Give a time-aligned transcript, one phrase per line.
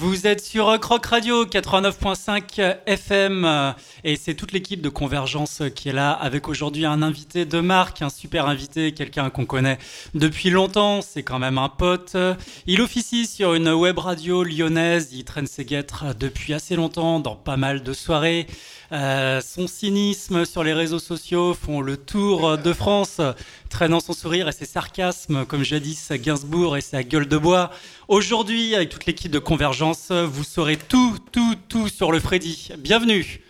[0.00, 3.72] Vous êtes sur Rock Radio 89.5 FM euh,
[4.04, 8.00] et c'est toute l'équipe de Convergence qui est là avec aujourd'hui un invité de marque,
[8.00, 9.76] un super invité, quelqu'un qu'on connaît
[10.14, 12.16] depuis longtemps, c'est quand même un pote.
[12.68, 17.34] Il officie sur une web radio lyonnaise, il traîne ses guêtres depuis assez longtemps dans
[17.34, 18.46] pas mal de soirées.
[18.90, 23.20] Euh, son cynisme sur les réseaux sociaux font le tour de France,
[23.68, 27.70] traînant son sourire et ses sarcasmes, comme jadis à Gainsbourg et sa gueule de bois.
[28.08, 32.70] Aujourd'hui, avec toute l'équipe de Convergence, vous saurez tout, tout, tout sur le Freddy.
[32.78, 33.42] Bienvenue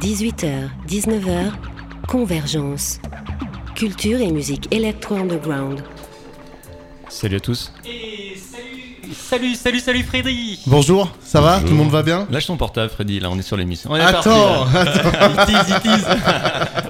[0.00, 1.52] 18h, 19h,
[2.08, 2.98] Convergence.
[3.74, 5.82] Culture et musique électro-underground.
[7.08, 7.72] Salut à tous.
[7.84, 8.75] Et salut
[9.14, 12.90] Salut, salut, salut Freddy Bonjour, ça va Tout le monde va bien Lâche ton portable,
[12.90, 13.90] Freddy, là on est sur l'émission.
[13.92, 15.30] On est Attends, parti, attends.
[15.38, 16.06] Il tease, il tease.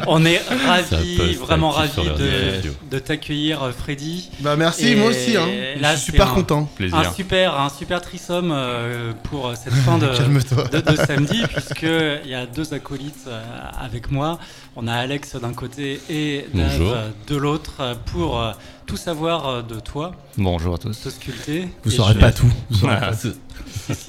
[0.09, 4.31] On est ravis, vraiment ravis de, de t'accueillir euh, Freddy.
[4.39, 5.37] Bah merci, Et moi aussi.
[5.37, 5.49] Hein.
[5.81, 6.61] là, je suis super un- content.
[6.73, 7.13] Un Plaisir.
[7.13, 12.47] super, un super trisome euh, pour cette fin de, de, de samedi, puisqu'il y a
[12.47, 13.43] deux acolytes euh,
[13.81, 14.39] avec moi.
[14.77, 16.93] On a Alex d'un côté et Dave Bonjour.
[16.93, 18.53] euh, de l'autre euh, pour euh,
[18.87, 21.01] tout savoir euh, de toi, Bonjour à tous.
[21.01, 21.69] te sculpter.
[21.85, 22.51] Vous saurez je- pas tout.
[22.71, 23.15] Vous Ah, pas.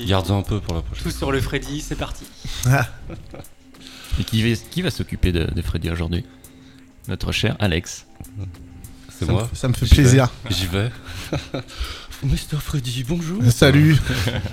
[0.01, 1.03] Garde-en un peu pour la prochaine.
[1.03, 2.25] Tout sur le Freddy, c'est parti.
[4.19, 6.25] Et qui va, qui va s'occuper de, de Freddy aujourd'hui?
[7.07, 8.05] Notre cher Alex.
[9.17, 9.47] C'est moi.
[9.51, 10.29] me, ça me fait J'y plaisir.
[10.49, 10.91] J'y vais.
[12.23, 12.57] Mr.
[12.59, 13.43] Freddy, bonjour.
[13.51, 13.95] Salut.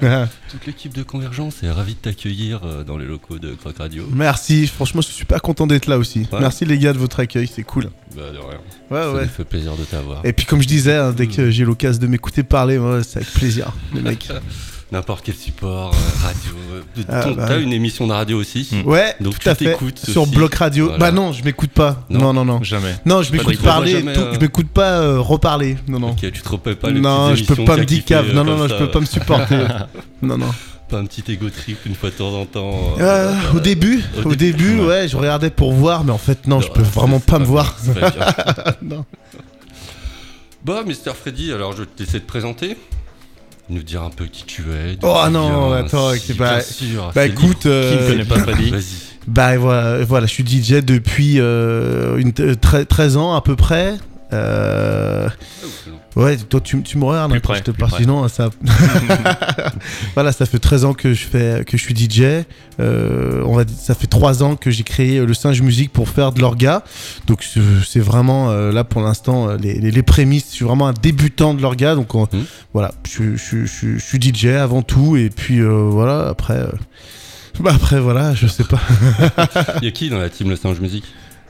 [0.50, 4.06] Toute l'équipe de Convergence est ravie de t'accueillir euh, dans les locaux de Croc Radio.
[4.12, 6.28] merci, franchement, je suis super content d'être là aussi.
[6.30, 6.40] Ouais.
[6.40, 7.84] Merci les gars de votre accueil, c'est cool.
[8.14, 8.58] Bah, de rien.
[8.90, 9.22] Ouais, Ça ouais.
[9.22, 10.20] nous fait plaisir de t'avoir.
[10.26, 13.20] Et puis comme je disais, hein, dès que j'ai l'occasion de m'écouter parler, moi, c'est
[13.20, 14.28] avec plaisir, les mecs.
[14.92, 16.52] N'importe quel support, euh, radio.
[16.74, 17.44] euh, Ah, bah.
[17.48, 18.68] T'as une émission de radio aussi.
[18.70, 18.86] Mm.
[18.88, 20.26] Ouais, Donc tout tu t'écoutes Sur.
[20.26, 20.84] Bloc Radio.
[20.86, 20.98] Voilà.
[20.98, 22.04] Bah non, je m'écoute pas.
[22.10, 22.20] Non.
[22.20, 22.62] Non, non, non.
[22.62, 22.94] Jamais.
[23.04, 25.76] Non, je m'écoute parler, jamais, tout- euh, je m'écoute pas euh, reparler.
[25.88, 26.10] Non, non.
[26.10, 28.32] Ok, tu te repères pas les non, je peux pas me dicave.
[28.32, 29.66] Non, euh, non, non, je peux pas me supporter.
[30.22, 30.50] non, non.
[30.88, 32.94] Pas un petit ego trip une fois de temps en temps.
[33.00, 35.08] euh, Euh, au début, Au au début, début, ouais.
[35.08, 37.74] je regardais pour voir, mais en fait, non, je peux vraiment pas me voir.
[37.98, 38.76] pas.
[38.82, 39.04] Non.
[40.64, 41.14] Bah, Mr.
[41.20, 42.76] Freddy, alors je vais te laisser te présenter.
[43.70, 44.98] Nous dire un peu qui tu es.
[45.02, 48.10] Oh tu non, viens, attends, si- bah- bien sûr, Bah c'est écoute, Qui ne euh,
[48.10, 48.82] connaît pas Freddy Vas-y.
[49.26, 53.56] bah voilà, voilà, je suis DJ depuis euh, une, euh, tre- 13 ans à peu
[53.56, 53.94] près.
[54.34, 55.28] Euh,
[56.16, 58.50] ouais, toi tu, tu me regardes hein, quand près, je te parle, sinon ça.
[60.14, 62.44] voilà, ça fait 13 ans que je fais, que je suis DJ.
[62.80, 66.32] Euh, on va ça fait 3 ans que j'ai créé le Singe Musique pour faire
[66.32, 66.82] de l'orga.
[67.26, 70.46] Donc c'est- vraiment euh, là pour l'instant euh, les, les, les prémices.
[70.50, 72.44] Je suis vraiment un débutant de l'orga, donc on- Mhm.
[72.72, 76.54] voilà, je, je, je, je suis DJ avant tout et puis euh, voilà après.
[76.58, 76.68] euh,
[77.60, 78.80] bah après voilà, je sais pas.
[79.80, 81.04] Il y a qui dans la team Le Singe Musique?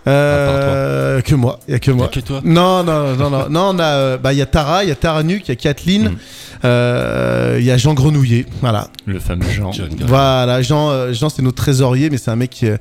[0.07, 2.07] Euh, que moi, il y a que moi.
[2.07, 4.47] Y'a que toi Non, non, non, non, non, on a, euh, bah, il y a
[4.47, 6.17] Tara, il y a Tara Nuc, il y a Kathleen, Mm.
[6.65, 8.89] euh, il y a Jean Grenouillet, voilà.
[9.07, 9.73] Le fameux Jean.
[9.73, 9.89] John.
[10.07, 12.77] Voilà, Jean, euh, Jean c'est notre trésorier, mais c'est un mec qui, euh,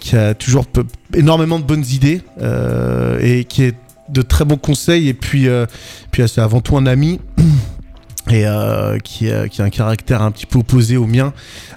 [0.00, 3.74] qui a toujours peu- énormément de bonnes idées euh, et qui est
[4.08, 5.08] de très bons conseils.
[5.08, 5.66] Et puis, euh,
[6.10, 7.20] puis c'est avant tout un ami.
[8.30, 11.32] Et euh, qui, euh, qui a un caractère un petit peu opposé au mien.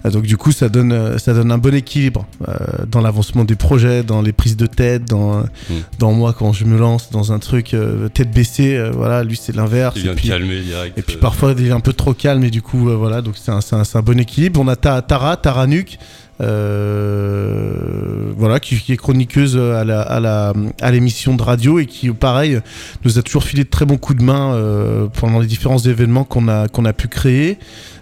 [0.06, 2.54] Euh, donc du coup, ça donne, euh, ça donne un bon équilibre euh,
[2.88, 5.74] dans l'avancement des projets, dans les prises de tête, dans, euh, Mm.
[5.98, 8.78] dans moi quand je me lance dans un truc euh, tête baissée.
[8.78, 9.96] euh, voilà, lui c'est l'inverse.
[9.96, 10.98] Il Et vient de puis- calmer direct.
[10.98, 13.34] et puis parfois il est un peu trop calme et du coup euh, voilà donc
[13.42, 14.60] c'est un, c'est un- c'est un bon équilibre.
[14.62, 15.98] On a Ta- Tara, Tara Nuc,
[16.41, 22.59] euh, voilà qui, est chroniqueuse à l'émission de radio et qui pareil
[23.03, 26.23] nous a toujours filé de très bons coups de main euh, pendant les différents événements
[26.23, 27.57] qu'on a pu créer.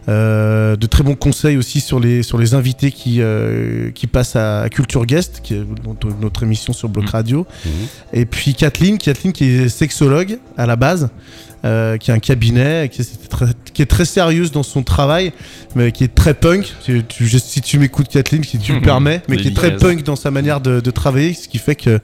[0.09, 4.35] Euh, de très bons conseils aussi sur les sur les invités qui euh, qui passent
[4.35, 7.09] à, Culture Guest qui est notre, notre émission sur Bloc Mm.
[7.09, 7.71] Radio mhm.
[8.11, 11.09] et puis Kathleen, Kathleen qui est sexologue à la base,
[11.65, 15.31] euh, qui a un cabinet, qui est, très, qui est très sérieuse dans son travail,
[15.75, 16.73] mais qui est très punk.
[16.81, 18.83] Si tu, je- si tu m'écoutes Kathleen, si tu me Mhm.
[18.83, 21.75] permets, mais qui est très punk dans sa manière de, de travailler, ce qui fait
[21.75, 21.99] que,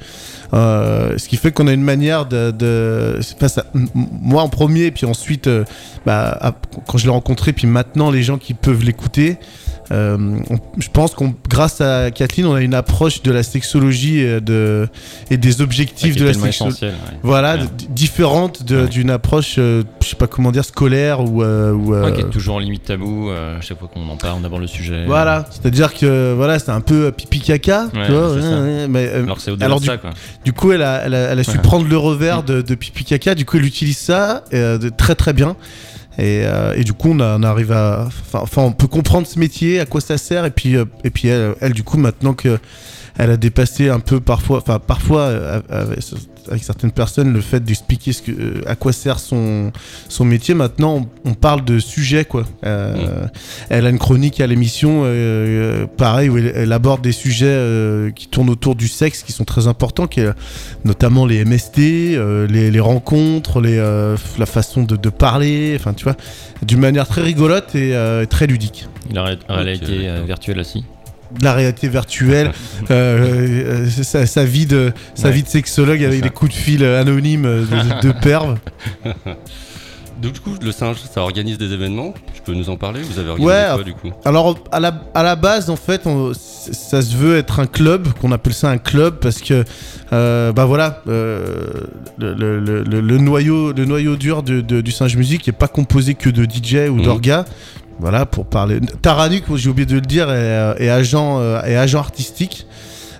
[0.53, 4.91] euh, ce qui fait qu'on a une manière de, de pas ça, moi en premier,
[4.91, 5.65] puis ensuite, euh,
[6.05, 6.55] bah,
[6.87, 9.37] quand je l'ai rencontré, puis maintenant les gens qui peuvent l'écouter.
[9.91, 10.17] euh,
[10.51, 14.39] on- je pense qu'on, grâce à Kathleen, on a une approche de la sexologie et,
[14.39, 14.87] de,
[15.31, 16.77] et des objectifs Qui de la sexologie.
[16.85, 16.91] ouais.
[17.23, 17.61] Voilà, Ouais.
[17.89, 21.41] différente d'une approche, euh, je sais pas comment dire, scolaire ou.
[21.41, 23.31] euh, ou, euh, qui est toujours en limite tabou.
[23.31, 25.05] euh, à chaque fois qu'on en parle, on aborde le sujet.
[25.07, 28.35] Voilà, c'est-à-dire que voilà, c'est un peu euh, pipi caca, tu vois.
[28.87, 30.11] mais, euh, Alors c'est au-delà de du, ça, quoi.
[30.45, 31.57] du coup, elle a, elle a, elle a su.
[31.57, 31.61] Mm.
[31.61, 33.33] prendre le revers de, de pipi caca.
[33.33, 35.55] Du coup, elle utilise ça euh, de très très bien.
[36.19, 39.85] Et, euh, et du coup, on, arrive à, enfin, on peut comprendre ce métier, à
[39.85, 40.45] quoi ça sert.
[40.45, 42.59] Et puis, euh, et puis elle, du coup, maintenant que
[43.19, 45.99] elle a dépassé un peu parfois, enfin parfois euh, avec,
[46.49, 49.71] avec certaines personnes le fait d'expliquer ce que, euh, à quoi sert son
[50.07, 50.53] son métier.
[50.55, 52.45] Maintenant, on, on parle de sujet quoi.
[52.65, 53.25] Euh,
[53.69, 58.09] Elle a une chronique à l'émission, euh, pareil où elle, elle aborde des sujets euh,
[58.11, 60.29] qui tournent autour du sexe, qui sont très importants, qui est
[60.85, 65.93] notamment les MST, euh, les, les rencontres, les euh, la façon de, de parler, enfin
[65.93, 66.15] tu vois,
[66.63, 68.87] d'une manière très rigolote et euh, très ludique.
[69.13, 70.85] La ré- réalité euh, virtuelle aussi.
[71.37, 72.51] De La réalité virtuelle,
[72.91, 75.33] euh, euh, sa, sa vie de sa Ouais.
[75.35, 78.57] vie de sexologue avec des coups de fil anonymes de, de perve.
[80.21, 82.13] Donc, du coup, le singe, ça organise des événements.
[82.33, 83.01] Tu peux nous en parler?
[83.01, 84.11] Vous avez organisé Ouais, quoi, du coup?
[84.25, 88.07] Alors à la, à la base en fait on- ça se veut être un club
[88.19, 89.63] qu'on appelle ça un club parce que
[90.11, 91.55] euh, bah voilà euh,
[92.17, 95.51] le, le- le- le- le noyau le noyau dur de- de- du singe musique est
[95.53, 97.45] pas composé que de DJ ou d'orga
[97.99, 102.65] voilà pour parler Taranuk j'ai oublié de le dire est, euh, agent euh, agent artistique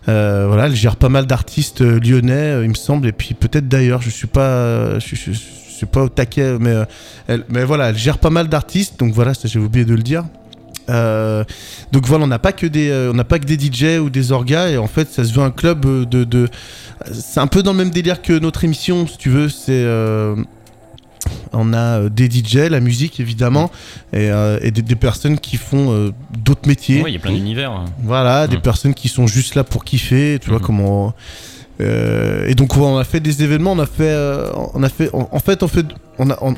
[0.07, 4.01] Euh, voilà, elle gère pas mal d'artistes lyonnais, il me semble, et puis peut-être d'ailleurs,
[4.01, 6.73] je suis pas, je, suis pas au taquet, mais,
[7.27, 10.23] elle, mais voilà, elle gère pas mal d'artistes, donc voilà, j'ai oublié de le dire.
[10.87, 14.31] Donc voilà, on n'a pas que des, on n'a pas que des DJ ou des
[14.31, 16.47] orgas, et en fait, ça se veut un club de, de
[17.11, 19.85] c'est un peu dans le même délire que notre émission, si tu veux, c'est
[21.53, 23.71] on a euh, des DJ, la musique évidemment,
[24.13, 27.01] et, euh, et des, des personnes qui font euh, d'autres métiers.
[27.01, 27.85] Ouais, il y a plein d'univers.
[28.03, 30.65] Voilà, des personnes qui sont juste là pour kiffer, tu vois Mhm.
[30.65, 31.13] comment.
[31.81, 34.15] euh, et donc on a fait des événements, on a fait,
[34.73, 35.85] on a fait, en, en fait, on fait,
[36.17, 36.55] on a, on-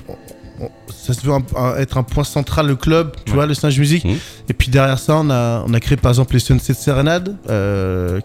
[0.95, 3.35] ça se veut un- un- être un point central le club, tu Ouais.
[3.37, 4.05] vois, le Singe Musique.
[4.05, 4.17] Mhm.
[4.49, 7.35] Et puis derrière ça, on a, on a créé par exemple les Sunset Serenade,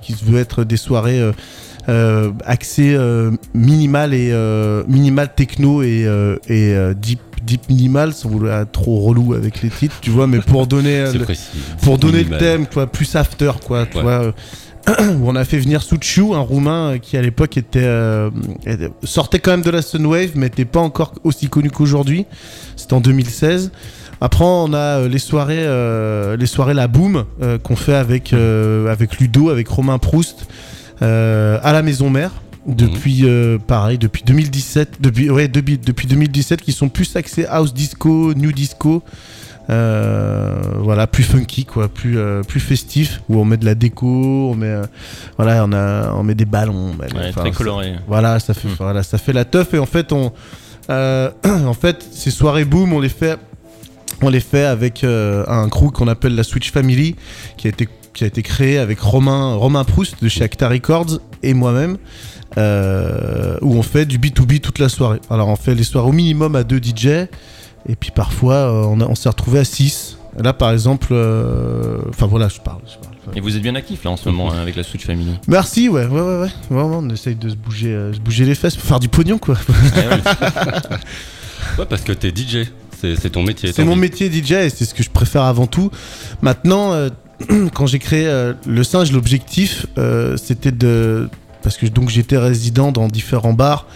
[0.03, 1.33] qui se veut être des soirées.
[1.89, 6.05] Euh, axées euh, minimal et euh, minimal techno et,
[6.49, 10.41] et deep deep minimal sans vouloir être trop relou avec les titres tu vois mais
[10.41, 11.25] pour donner le-
[11.83, 14.03] pour donner le thème, tu vois, plus after, quoi, tu Ouais.
[14.03, 14.33] vois.
[15.19, 18.31] où on a fait venir Suchu, un roumain qui à l'époque était, euh,
[19.05, 22.25] sortait quand même de la Sunwave, mais n'était pas encore aussi connu qu'aujourd'hui.
[22.77, 23.71] C'était en 2016.
[24.21, 29.19] Après, on a les soirées, euh, les soirées La Boom euh, qu'on fait avec avec
[29.19, 30.47] Ludo, avec Romain Proust
[31.01, 32.31] à la Maison Mère.
[32.67, 37.73] Depuis euh, pareil, depuis 2017, depuis ouais, depuis, depuis 2017, qui sont plus axés house
[37.73, 39.05] disco, new disco,
[39.71, 44.51] euh, voilà, plus funky quoi, plus euh, plus festif, où on met de la déco,
[44.51, 44.83] on met euh,
[45.37, 47.95] voilà, on a on met des ballons, Ouais, très ça- coloré.
[48.09, 48.75] voilà, ça fait Mm.
[48.79, 50.33] voilà, ça fait la teuf et en fait on
[50.91, 53.39] euh, en fait ces soirées boom, on les fait
[54.23, 57.17] on les fait avec euh, un crew qu'on appelle la Switch Family
[57.57, 61.21] qui a été qui a été créé avec Romain Romain Proust de chez Acta Records
[61.43, 61.99] et moi-même
[62.57, 65.21] euh, où on fait du B2B toute la soirée.
[65.29, 69.01] Alors on fait les soirées au minimum à deux DJ et puis parfois euh, on,
[69.03, 70.17] on s'est retrouvé à 6.
[70.39, 73.37] Là par exemple euh, enfin voilà, je parle, je parle.
[73.37, 75.33] Et vous êtes bien actif là en ce moment hein, avec la Switch Family.
[75.47, 76.51] Merci, ouais, ouais, ouais, ouais.
[76.71, 79.39] Vraiment, on essaye de se bouger, euh, se bouger les fesses pour faire du pognon,
[79.39, 79.57] quoi.
[79.69, 80.97] Ouais.
[81.79, 82.69] Ouais, parce que t'es DJ.
[82.99, 83.73] C'est ton métier.
[83.73, 85.91] C'est mon métier DJ et c'est ce que je préfère avant tout.
[86.41, 87.11] Maintenant, euh,
[87.75, 91.29] quand j'ai créé euh, le singe, l'objectif, euh, c'était de
[91.63, 93.87] parce que donc j'étais résident dans différents bars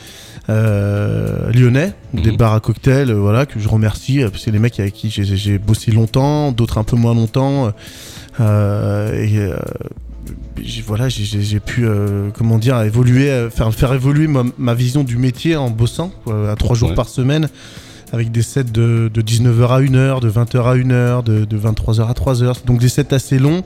[0.49, 2.37] euh, lyonnais, des Mhm.
[2.37, 5.59] bars à cocktails, voilà que je remercie parce que c'est les mecs avec qui j'ai-
[5.59, 7.69] bossé longtemps, d'autres un peu moins longtemps.
[8.41, 9.51] et
[10.87, 15.57] voilà, j'ai- pu, euh, comment dire, évoluer, faire, faire évoluer ma, ma vision du métier
[15.57, 16.95] en bossant à trois jours Ouais.
[16.97, 17.49] par semaine
[18.13, 22.09] avec des sets de, de 19h à 1h, de 20h à 1h, de, de 23h
[22.09, 23.63] à 3h, donc des sets assez longs.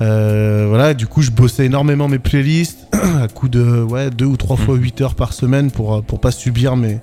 [0.00, 2.86] Euh, voilà, du coup, je bossais énormément mes playlists
[3.22, 6.20] à coup de ouais, deux ou trois fois 8 heures par semaine pour, euh, pour
[6.20, 6.98] pas subir mes,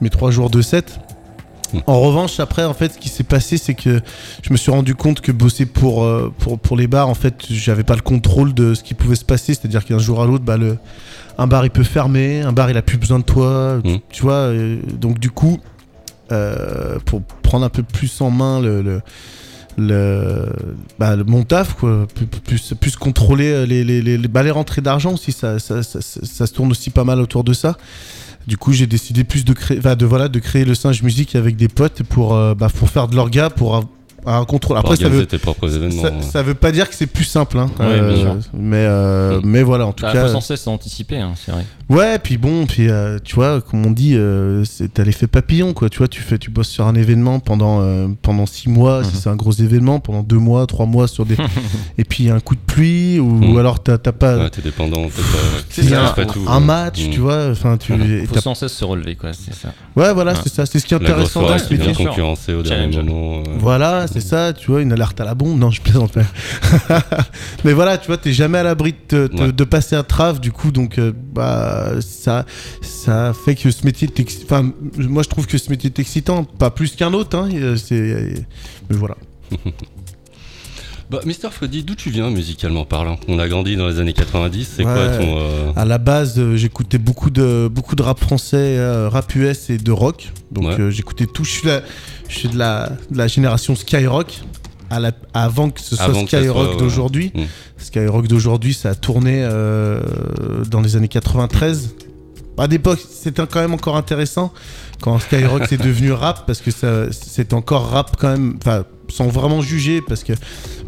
[0.00, 0.98] mes trois jours de set.
[1.72, 1.78] Mm.
[1.86, 4.00] En revanche, après, en fait, ce qui s'est passé, c'est que
[4.42, 7.34] je me suis rendu compte que bosser pour, euh, pour, pour les bars, en fait,
[7.48, 9.54] j'avais pas le contrôle de ce qui pouvait se passer.
[9.54, 10.78] C'est-à-dire qu'un jour à l'autre, bah, le,
[11.38, 13.98] un bar il peut fermer, un bar il a plus besoin de toi, tu, Mm.
[14.10, 14.50] tu vois.
[14.98, 15.60] donc, du coup,
[16.32, 19.00] euh, pour prendre un peu plus en main le, le,
[19.78, 20.46] le,
[20.98, 22.06] bah, mon taf, quoi,
[22.44, 26.00] plus, plus, contrôler euh, les, les, les, bah, les rentrées d'argent aussi, ça, ça, ça,
[26.00, 27.76] ça- se tourne aussi pas mal autour de ça.
[28.46, 31.56] Du coup, j'ai décidé plus de créer, de voilà, de créer le singe musique avec
[31.56, 33.84] des potes pour, euh, bah, pour faire de l'orga, pour
[34.26, 34.76] un contrôle.
[34.78, 36.02] Après, ça veut, tes propres événements.
[36.02, 37.70] ça, ça veut pas dire que c'est plus simple, hein.
[37.80, 38.00] Ouais,
[38.52, 39.42] mais, euh, Mm.
[39.44, 40.26] mais voilà, en tout Bah, cas.
[40.26, 41.64] faut sans cesse anticiper, hein, c'est vrai.
[41.88, 45.74] Ouais, puis bon, puis euh, tu vois, comme on dit, euh, c'est t'as l'effet papillon,
[45.74, 45.90] quoi.
[45.90, 49.10] Tu vois, tu fais, tu bosses sur un événement pendant euh, pendant six mois, si
[49.14, 49.20] Mhm.
[49.20, 51.36] c'est un gros événement, pendant deux mois, trois mois sur des,
[51.98, 53.54] et puis un coup de pluie ou, Mhm.
[53.54, 55.02] ou alors t'as t'as pas, Ouais, t'es dépendant.
[55.04, 55.38] t'es pas-
[55.68, 57.10] tu sais, tu il y a maîtrises un, pas tout, un match, Mm.
[57.10, 57.48] tu vois.
[57.50, 57.92] Enfin, tu,
[58.32, 59.72] Faut sans cesse se relever, quoi, c'est ça.
[59.96, 60.38] ouais, voilà, Ouais.
[60.44, 61.92] c'est ça, c'est ce qui est intéressant dans ce métier.
[61.92, 63.10] concurrencer au dernier Challenge.
[63.10, 63.42] moment.
[63.58, 65.58] Voilà, c'est ça, tu vois, une alerte à la bombe.
[65.58, 66.14] Non, je plaisante.
[66.16, 66.24] mais-
[67.64, 69.52] mais voilà, tu vois, t'es jamais à l'abri de, te- Ouais.
[69.52, 72.44] de passer à trave, du coup, donc euh, bah ça,
[72.80, 74.08] ça fait que ce métier,
[74.44, 77.48] enfin, moi je trouve que ce métier est excitant, pas plus qu'un autre, hein.
[77.54, 78.34] euh, C'est,
[78.90, 79.16] mais voilà.
[81.12, 83.18] Bah, Mister Freddy, d'où tu viens musicalement parlant?
[83.28, 85.36] On a grandi dans les années 90, c'est quoi ton.
[85.38, 89.68] euh, À la base, euh, j'écoutais beaucoup de beaucoup de rap français, euh, rap US
[89.68, 90.32] et de rock.
[90.50, 90.90] Donc Ouais.
[90.90, 91.44] j'écoutais tout.
[91.44, 91.82] Je suis, la,
[92.28, 94.40] je suis de la, de la génération Skyrock.
[94.88, 96.76] À la- avant que ce soit Skyrock ouais.
[96.78, 97.30] d'aujourd'hui.
[97.34, 97.40] Mm.
[97.78, 99.46] Skyrock d'aujourd'hui, ça a tourné
[100.70, 101.94] dans les années 93.
[102.58, 104.52] À l'époque, c'était quand même encore intéressant
[105.00, 106.70] quand Skyrock c'est devenu rap parce que
[107.10, 110.32] c'est encore rap quand même, enfin sans vraiment juger parce que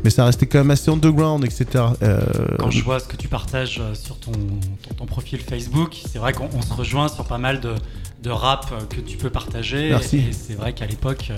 [0.02, 1.85] mais ça restait quand même assez underground, etc.
[2.02, 2.21] Euh,
[2.59, 6.19] Quand je vois ce que tu partages euh, sur ton, ton, ton profil Facebook, c'est
[6.19, 7.75] vrai qu'on on se rejoint sur pas mal de,
[8.23, 9.90] de rap euh, que tu peux partager.
[9.90, 10.19] Merci.
[10.19, 11.31] Et c'est vrai qu'à l'époque,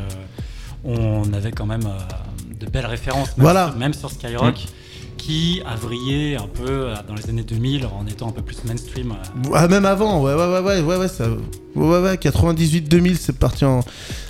[0.84, 1.88] on avait quand même
[2.60, 3.68] de belles références, même, Voilà.
[3.68, 4.66] sur, même sur Skyrock,
[5.16, 8.56] qui a vrillé un peu euh, dans les années 2000 en étant un peu plus
[8.64, 9.12] mainstream.
[9.12, 9.48] euh.
[9.54, 11.36] Ah, même avant, ouais, ouais, ouais, ouais, ouais, ouais, ça, ouais,
[11.88, 13.80] ouais, ouais, 98-2000, c'est parti en,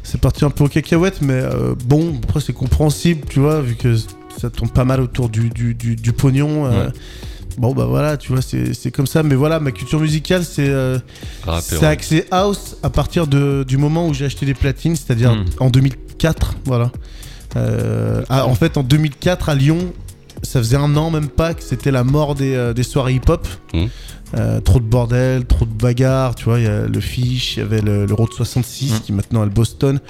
[0.02, 3.74] c'est parti un peu en cacahuète, mais euh, bon, après c'est compréhensible, tu vois, vu
[3.76, 3.96] que
[4.38, 6.66] ça tombe pas mal autour du, du, du, du pognon.
[6.66, 6.92] euh, Ouais.
[7.58, 10.68] Bon, bah voilà, tu vois, c'est c'est comme ça, mais voilà, ma culture musicale, c'est
[10.68, 10.98] euh,
[11.82, 15.44] axé house à partir de, du moment où j'ai acheté des platines, c'est-à-dire Mm.
[15.60, 16.92] en 2004, voilà.
[17.56, 19.78] Euh, ah, en fait, en 2004, à Lyon,
[20.42, 23.46] ça faisait un an même pas que c'était la mort des, euh, des soirées hip-hop.
[23.74, 23.84] Mm.
[24.34, 27.60] Euh, trop de bordel, trop de bagarres, tu vois, il y a le Fish, il
[27.60, 29.00] y avait le, le Road 66 Mm.
[29.00, 30.00] qui maintenant est le Boston,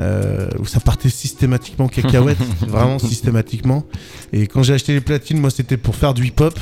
[0.00, 3.84] euh, où ça partait systématiquement en cacahuète, vraiment systématiquement.
[4.32, 6.58] Et quand j'ai acheté les platines, moi c'était pour faire du hip-hop.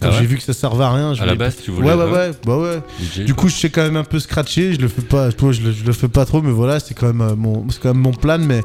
[0.00, 1.70] Quand Ah ouais j'ai vu que ça servait à rien, je À la base, tu
[1.70, 1.88] voulais.
[1.88, 2.80] Ouais, ouais, ouais, bah ouais.
[3.00, 4.72] DJ, Du coup, je sais quand même un peu scratcher.
[4.74, 6.94] Je le fais pas, toi, je le, je le fais pas trop, mais voilà, c'est
[6.94, 8.38] quand même euh, mon, c'est quand même mon plan.
[8.38, 8.62] Mais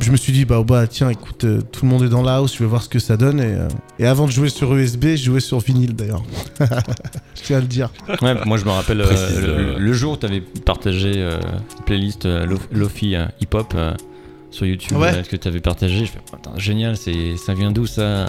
[0.00, 2.36] je me suis dit, bah, bah tiens, écoute, euh, tout le monde est dans la
[2.36, 3.40] house, je vais voir ce que ça donne.
[3.40, 3.68] Et, euh,
[3.98, 6.22] et avant de jouer sur USB, je jouais sur vinyle d'ailleurs.
[6.60, 7.90] je tiens à le dire.
[8.20, 11.12] Ouais, moi je me rappelle euh, Précise, le, euh, le jour où tu avais partagé
[11.16, 11.40] euh,
[11.78, 13.92] une playlist euh, Lo- Lofi euh, hip-hop euh,
[14.50, 15.08] sur YouTube, Ouais.
[15.14, 16.04] euh, ce que tu avais partagé?
[16.06, 18.26] Je fais, putain, génial, c'est, ça vient d'où ça?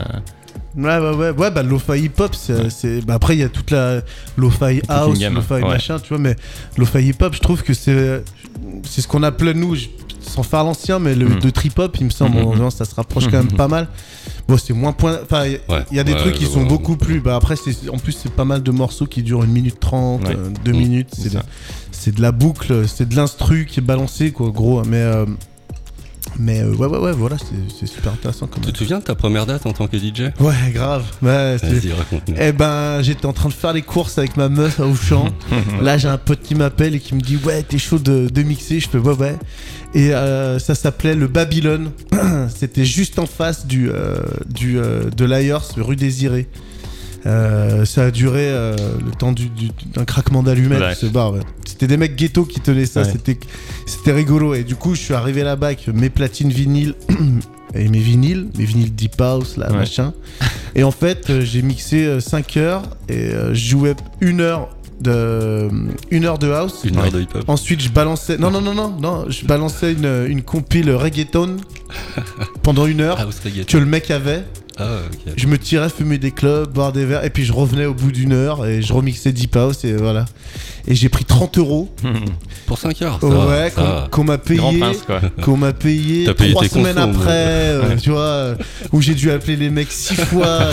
[0.76, 4.02] Ouais, ouais, ouais, ouais, bah, lo-fi hip-hop, c'est, bah, après, il y a toute la
[4.38, 5.62] lo-fi house, lo-fi ouais.
[5.62, 6.36] machin, tu vois, mais
[6.78, 8.24] lo-fi hip-hop, je trouve que c'est,
[8.84, 9.76] c'est ce qu'on appelait, nous,
[10.22, 11.40] sans faire l'ancien, mais le Mhm.
[11.42, 13.88] de trip-hop, il me semble, en genre, ça se rapproche quand même pas mal.
[14.48, 15.84] Bon, c'est moins point, enfin, il y- Ouais.
[15.92, 18.14] il y a des Ouais, trucs qui sont beaucoup plus, bah, après, c'est, en plus,
[18.14, 21.40] c'est pas mal de morceaux qui durent une minute trente, euh, deux minutes, c'est de,
[21.92, 25.26] c'est de la boucle, c'est de l'instru qui est balancé, quoi, gros, mais, euh,
[26.40, 27.38] mais, euh, ouais, ouais, ouais, voilà,
[27.80, 28.74] c'est, super intéressant quand Tu même.
[28.74, 32.36] te souviens de ta première date en tant que DJ Ouais, grave, ouais, Vas-y, raconte-nous.
[32.40, 35.28] eh ben, j'étais en train de faire les courses avec ma meuf à Auchan.
[35.82, 38.44] Là, j'ai un pote qui m'appelle et qui me dit Ouais, t'es chaud de, de
[38.44, 39.36] mixer Je fais Ouais, ouais.
[39.96, 41.92] Et euh, ça s'appelait le Babylone.
[42.56, 44.18] C'était juste en face du, euh,
[44.50, 46.48] du, de l'Ayers, rue Désirée.
[47.26, 50.82] Euh, ça a duré euh, le temps du- du- d'un craquement d'allumettes.
[50.82, 50.96] Ouais.
[50.96, 51.40] ce bar, ouais.
[51.66, 53.02] C'était des mecs ghetto qui tenaient ça.
[53.04, 53.10] Ouais.
[53.12, 53.38] C'était,
[53.86, 54.54] c'était rigolo.
[54.54, 56.96] Et du coup, je suis arrivé là-bas avec mes platines vinyles
[57.76, 60.14] et mes vinyles, mes vinyles Deep House, là, machin.
[60.76, 65.70] Et en fait, euh, j'ai mixé 5 heures et je jouais une heure de,
[66.12, 66.82] une heure de house.
[66.84, 67.44] Une heure de hip-hop.
[67.48, 68.38] Ensuite, je balançais.
[68.38, 69.26] Non, non, non, non, non.
[69.30, 71.58] Je balançais une, une compile reggaeton
[72.64, 74.44] pendant une heure House que le mec avait.
[74.80, 75.00] Ah.
[75.38, 78.12] Je me tirais fumer des clubs, boire des verres, et puis je revenais au bout
[78.12, 80.26] d'une heure et je remixais Deep House et voilà.
[80.88, 81.90] Et j'ai pris 30 euros.
[82.66, 83.72] Pour 5 heures, ça Ouais,
[84.12, 84.82] qu'on m'a payé.
[85.42, 87.96] Qu'on m'a payé T'as payé trois tes semaines consos, après, euh, Ouais.
[87.98, 88.56] tu vois,
[88.92, 90.70] où j'ai dû appeler les mecs six fois.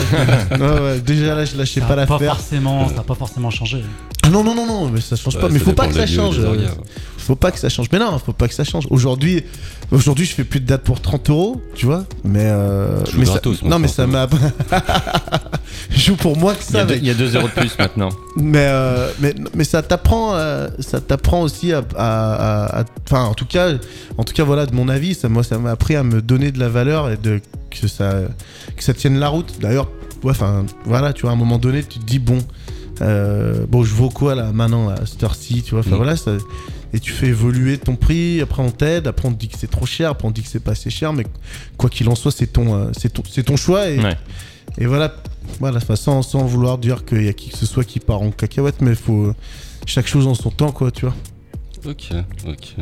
[0.53, 2.37] Ouais, ouais, déjà là, je lâchais Ça pas n'a pas, l'affaire.
[2.37, 3.83] forcément, ça a pas forcément changé.
[4.23, 5.49] Ah non, non, non, non, mais ça change Ouais, pas.
[5.49, 6.41] Mais faut pas que ça change.
[7.21, 7.87] Faut pas que ça change.
[7.93, 8.87] Mais non, faut pas que ça change.
[8.91, 9.45] Aujourd'hui,
[9.93, 12.05] aujourd'hui, je fais plus de date pour 30 euros, tu vois.
[12.25, 14.27] Mais, euh, mais ça- gratos, moi, non, mais 30 ça m'a.
[15.91, 18.09] je joue pour moi que ça, il y a deux euros de plus maintenant.
[18.37, 23.73] Mais, euh, mais, mais ça t'apprend, euh, ça t'apprend aussi à, enfin, en tout cas,
[24.19, 26.53] en tout cas, voilà, de mon avis, ça, moi, ça m'a appris à me donner
[26.53, 28.13] de la valeur et de que ça,
[28.77, 29.55] que ça tienne la route.
[29.61, 29.89] D'ailleurs,
[30.23, 32.39] ouais, enfin, voilà, tu vois, à un moment donné, tu te dis bon,
[33.01, 35.97] euh, bon, je vaux quoi là maintenant à cette heure-ci, tu vois, enfin Mm.
[35.97, 36.33] voilà, ça,
[36.93, 38.41] et tu fais évoluer ton prix.
[38.41, 39.07] Après, on t'aide.
[39.07, 40.11] Après, on te dit que c'est trop cher.
[40.11, 41.13] Après, on te dit que c'est pas assez cher.
[41.13, 41.25] Mais
[41.77, 43.89] quoi qu'il en soit, c'est ton, euh, c'est ton, c'est ton choix.
[43.89, 44.17] Et, Ouais.
[44.79, 45.15] et voilà,
[45.59, 48.31] voilà sans, sans vouloir dire qu'il y a qui que ce soit qui part en
[48.31, 49.35] cacahuète, mais il faut euh,
[49.87, 51.15] chaque chose en son temps, quoi, tu vois.
[51.87, 52.09] Ok,
[52.47, 52.75] ok.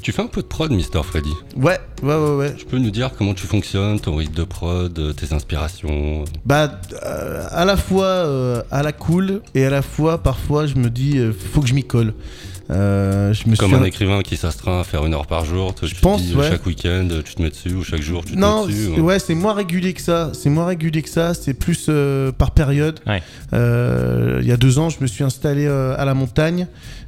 [0.00, 1.32] Tu fais un peu de prod, Mister Freddy.
[1.56, 2.54] Ouais, ouais, ouais, ouais.
[2.54, 6.24] Tu peux nous dire comment tu fonctionnes, ton rythme de prod, euh, tes inspirations?
[6.46, 10.74] Bah, euh, à la fois euh, à la cool et à la fois, parfois, je
[10.76, 12.14] me dis, euh, faut que je m'y colle.
[12.70, 15.74] Euh, je me Comme suis un écrivain qui s'astreint à faire une heure par jour,
[15.74, 16.48] tu, Je te pense, dis, euh, ouais.
[16.50, 18.88] chaque week-end tu te mets dessus ou chaque jour tu te Non, mets dessus.
[18.94, 20.30] c'est- ouais, c'est moins régulier que ça.
[20.32, 21.34] C'est moins régulier que ça.
[21.34, 23.00] C'est plus euh, par période.
[23.06, 23.22] Ouais.
[23.52, 26.66] Euh, il y a deux ans, je me suis installé euh, à la montagne.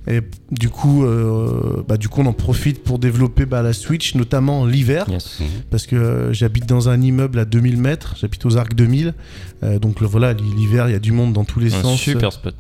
[0.09, 0.21] Et
[0.53, 4.65] du coup, euh, bah, du coup, on en profite pour développer bah, la Switch, notamment
[4.65, 5.05] l'hiver.
[5.09, 5.41] Yes.
[5.41, 5.47] Mhm.
[5.71, 8.15] Parce que euh, j'habite dans un immeuble à 2000 mètres.
[8.21, 9.15] J'habite aux Arcs 2000.
[9.65, 11.99] Euh, donc le- voilà, l'hiver, il y a du monde dans tous les Un sens.
[12.01, 12.55] super spot.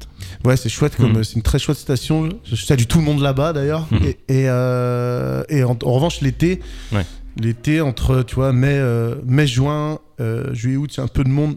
[0.44, 2.28] Ouais, c'est chouette, comme euh, c'est une très chouette station.
[2.44, 3.86] Je salue tout le monde là-bas d'ailleurs.
[3.90, 4.02] Mhm.
[4.04, 6.60] Et, et, euh, et en, en revanche, l'été,
[6.92, 7.04] Ouais.
[7.40, 11.28] l'été entre tu vois mai, euh, mai juin, euh, juillet, août, a un peu de
[11.30, 11.56] monde.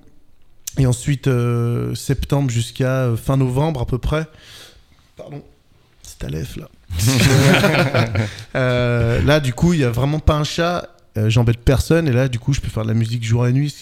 [0.78, 1.30] Et ensuite
[1.96, 4.28] septembre jusqu'à fin novembre à peu près.
[5.18, 5.44] Pardon,
[6.04, 6.70] c'est à l'EF là.
[8.54, 10.88] Là, du coup, il y a vraiment pas un chat.
[11.28, 13.76] J'embête personne et là, du coup, je peux faire de la musique jour et nuit.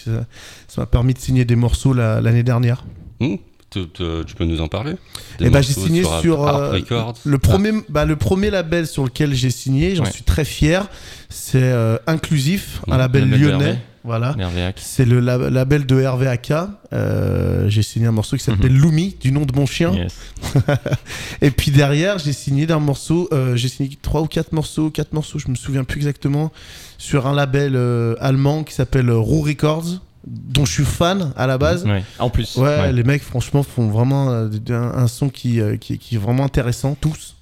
[0.66, 2.84] Ça m'a permis de signer des morceaux la- l'année dernière.
[3.20, 3.36] Hmm
[3.70, 4.92] tu, tu- tu peux nous en parler
[5.38, 6.78] Des Eh ben, j'ai signé sur, euh,
[7.24, 10.10] Le premier, bah, le premier label sur lequel j'ai signé, j'en Ouais.
[10.10, 10.88] suis très fier,
[11.28, 13.78] c'est euh, Inclusif, un Ouais, label lyonnais.
[14.04, 14.34] Voilà.
[14.76, 16.80] C'est le lab- label de Hervé Aka.
[16.94, 19.92] Euh, j'ai signé un morceau qui s'appelle Lumi, du nom de mon chien.
[19.92, 20.14] Yes.
[21.42, 25.12] Et puis derrière, j'ai signé d'un morceau, euh, j'ai signé trois ou quatre morceaux, quatre
[25.12, 26.52] morceaux, je me souviens plus exactement,
[26.96, 31.58] sur un label euh, allemand qui s'appelle Roux Records, dont je suis fan à la
[31.58, 31.84] base.
[31.86, 32.04] Ouais.
[32.18, 32.56] En plus.
[32.56, 36.18] Ouais, les mecs, franchement, font vraiment euh, un, un son qui, euh, qui, qui est
[36.18, 37.36] vraiment intéressant, tous.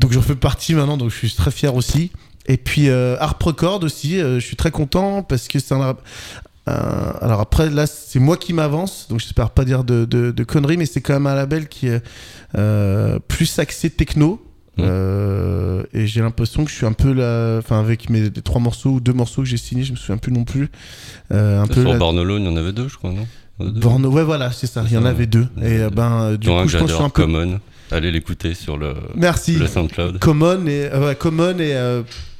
[0.00, 2.10] Donc j'en fais partie maintenant, donc je suis très fier aussi.
[2.46, 5.96] Et puis euh, Harp Record aussi, euh, je suis très content parce que c'est un.
[6.66, 10.76] alors après, là, c'est moi qui m'avance, donc j'espère pas dire de, de- de conneries,
[10.76, 12.02] mais c'est quand même un label qui est
[13.28, 14.42] plus axé techno.
[14.78, 14.84] Mhm.
[14.88, 18.60] Euh, et j'ai l'impression que je suis un peu là, enfin avec mes les trois
[18.60, 20.68] morceaux ou deux morceaux que j'ai signés, je me souviens plus non plus.
[21.32, 23.26] Euh, un peu Sur la- Born Alone, il y en avait deux, je crois, non?
[23.58, 24.84] Borno, ouais, voilà, c'est ça.
[24.86, 25.48] Il y en avait deux.
[25.60, 27.22] Et euh, ben, euh, du coup, je pense que je suis un peu.
[27.22, 27.58] Common.
[27.90, 29.56] Allez l'écouter sur le, Merci.
[29.56, 30.18] le SoundCloud.
[30.20, 31.74] Common et ouais, Common et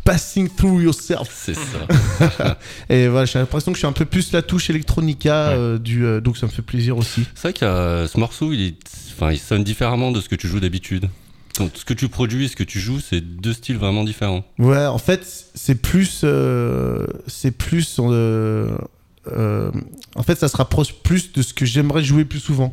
[0.04, 1.28] Passing Through Yourself.
[1.30, 2.56] C'est ça.
[2.88, 5.54] Et voilà, j'ai l'impression que je suis un peu plus la touche electronica Ouais.
[5.56, 7.24] euh, du, euh, donc ça me fait plaisir aussi.
[7.34, 8.74] C'est vrai que ce morceau, il, est,
[9.16, 11.08] enfin, il sonne différemment de ce que tu joues d'habitude.
[11.58, 14.44] Donc, ce que tu produis et ce que tu joues, c'est deux styles vraiment différents.
[14.58, 15.20] Ouais, en fait,
[15.54, 18.76] c'est plus, euh, c'est plus, euh,
[19.26, 19.70] euh,
[20.14, 22.72] en fait, ça se rapproche plus de ce que j'aimerais jouer plus souvent.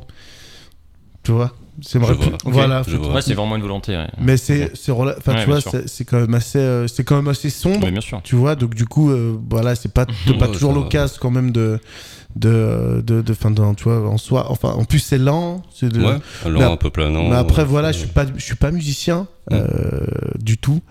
[1.23, 1.51] Tu vois,
[1.95, 2.12] vois.
[2.12, 2.81] Ok, Voilà.
[2.81, 3.97] Ouais, c'est vraiment une volonté.
[3.97, 4.07] ouais.
[4.21, 7.03] Mais c'est, c'est, rela- enfin, Ouais, tu vois, c'est, c'est quand même assez, euh, c'est
[7.03, 7.79] quand même assez sombre.
[7.86, 8.21] Mais bien sûr.
[8.23, 8.55] tu vois?
[8.55, 10.05] Donc du coup euh, voilà c'est pas
[10.39, 11.79] pas Ouais, toujours l'occasion quand même de
[12.36, 15.89] de de, de, fin, de- tu vois en soi enfin en plus c'est lent c'est
[15.89, 16.17] de Ouais,
[16.50, 17.30] mais un peu planant.
[17.30, 19.54] mais après voilà je suis pas je suis pas musicien Mm.
[19.54, 20.08] euh,
[20.39, 20.82] du tout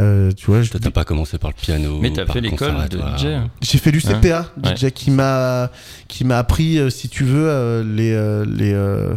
[0.00, 1.98] Euh, tu vois je- t'as pas commencé par le piano.
[2.00, 2.98] Mais t'as par fait l'école de.
[2.98, 3.26] DJ.
[3.60, 4.76] j'ai fait l'UCPA Ouais.
[4.76, 5.70] DJ qui m'a
[6.06, 9.14] qui m'a appris euh, si tu veux euh, les euh, les euh,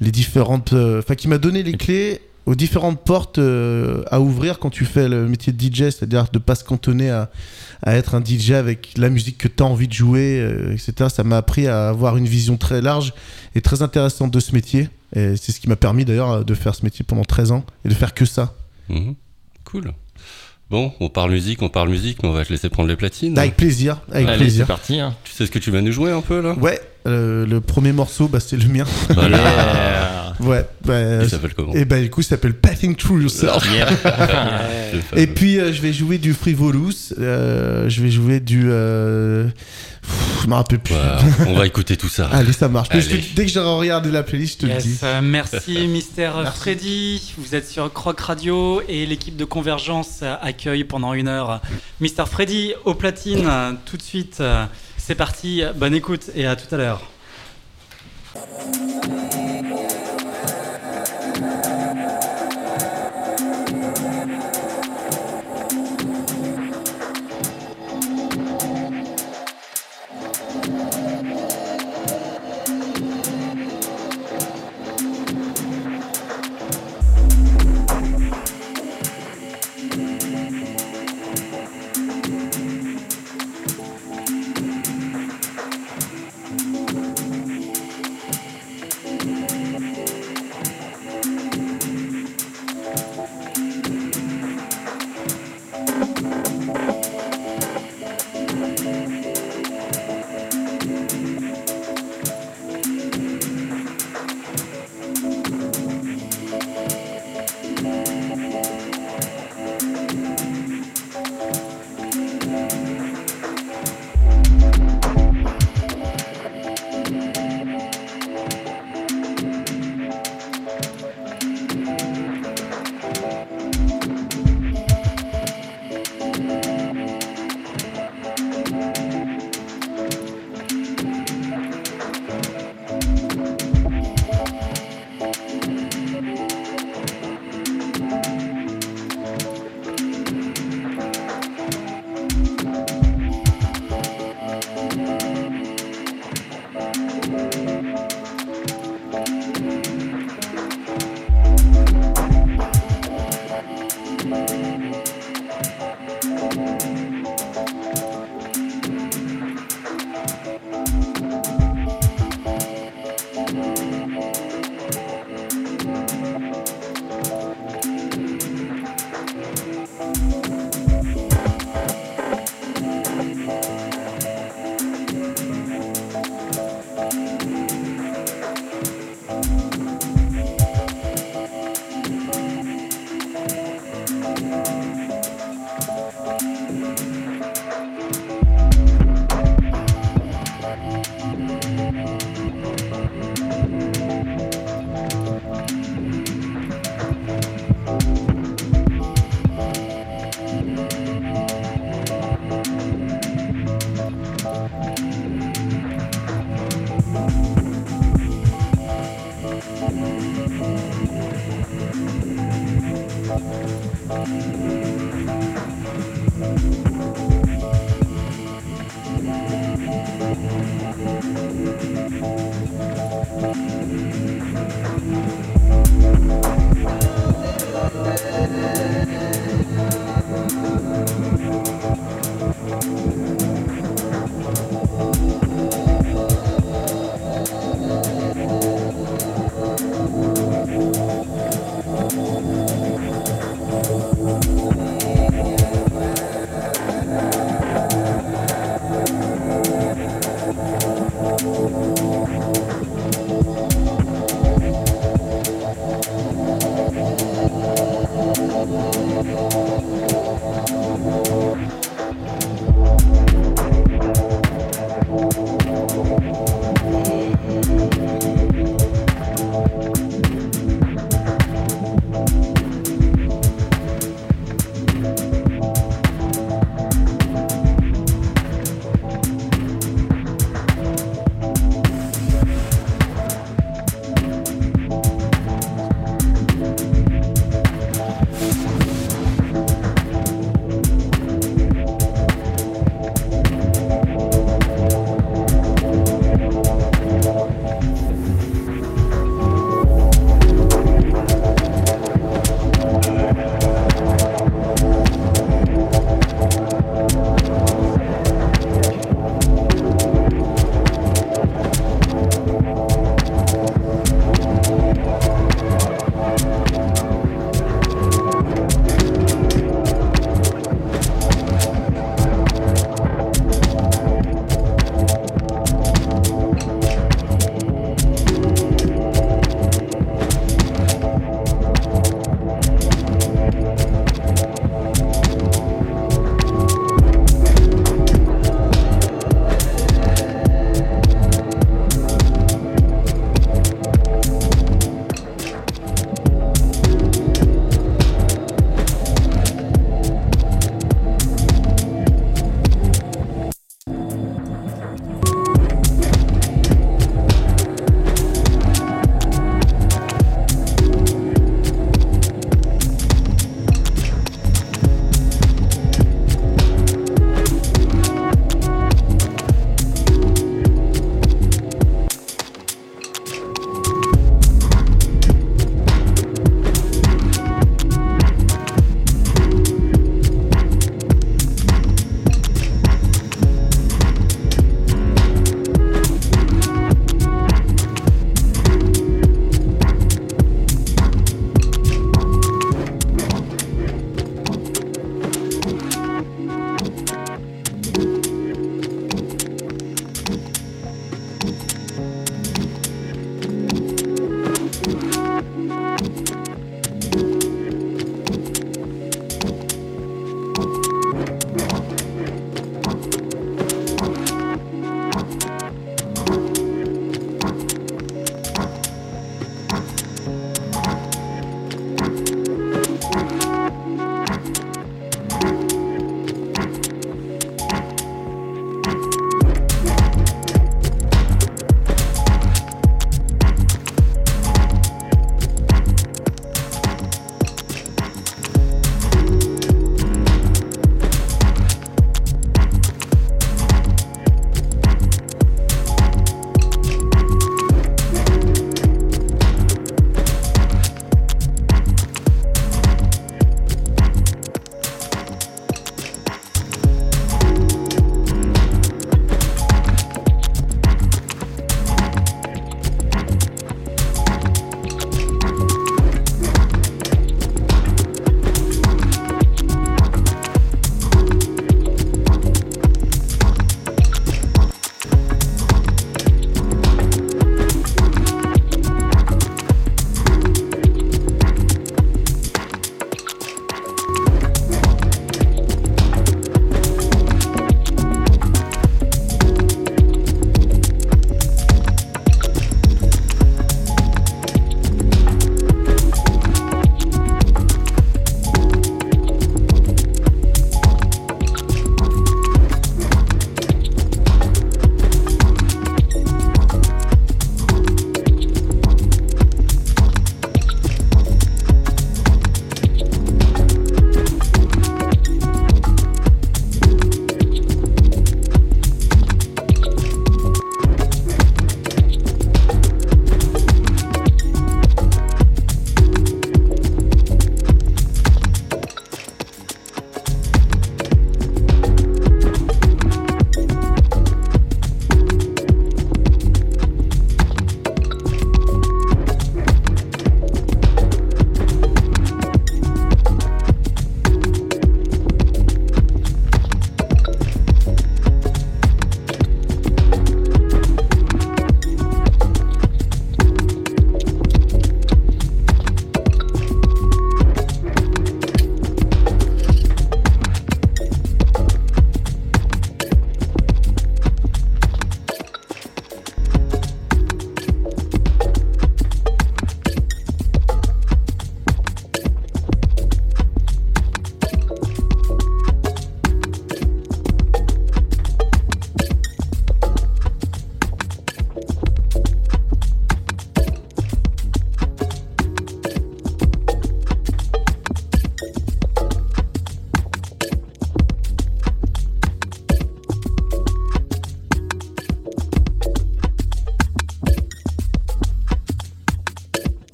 [0.00, 4.58] les différentes euh, enfin qui m'a donné les clés aux différentes portes euh, à ouvrir
[4.58, 7.30] quand tu fais le métier de DJ, c'est-à-dire de pas se cantonner à,
[7.82, 11.08] à être un DJ avec la musique que tu as envie de jouer, euh, etc.
[11.10, 13.14] Ça m'a appris à avoir une vision très large
[13.54, 14.88] et très intéressante de ce métier.
[15.16, 17.88] Et c'est ce qui m'a permis d'ailleurs de faire ce métier pendant 13 ans et
[17.88, 18.54] de faire que ça.
[18.88, 19.14] Mhm.
[19.64, 19.92] Cool.
[20.70, 23.38] Bon, on parle musique, on parle musique, mais on va te laisser prendre les platines.
[23.38, 24.66] Avec plaisir, avec Allez, c'est plaisir.
[24.66, 24.98] parti.
[24.98, 25.14] hein.
[25.24, 26.54] Tu sais ce que tu vas nous jouer un peu là?
[26.54, 28.84] Ouais, euh, le premier morceau, bah, c'est le mien.
[29.10, 29.38] Voilà.
[30.40, 33.64] Ouais, bah, Il s'appelle comment et bah du coup, il s'appelle Passing Through Yourself.
[33.72, 33.88] Yeah.
[35.16, 38.64] Et puis euh, je vais jouer du Frivolous, euh, je vais jouer du...
[38.68, 39.44] Euh...
[40.02, 40.92] pff, je me rappelle plus.
[40.94, 42.28] Voilà, on va écouter tout ça.
[42.32, 42.88] Allez, ça marche.
[42.92, 44.98] Je te- dès que j'aurai regardé la playlist, je te le dis.
[45.04, 47.32] Euh, merci Mister Freddy.
[47.38, 51.60] Vous êtes sur Croc Radio et l'équipe de Convergence euh, accueille pendant une heure
[52.00, 53.46] Mister Freddy au platine.
[53.48, 54.64] euh, Tout de suite, euh,
[55.06, 55.62] c'est parti.
[55.74, 57.02] Bonne écoute et à tout à l'heure.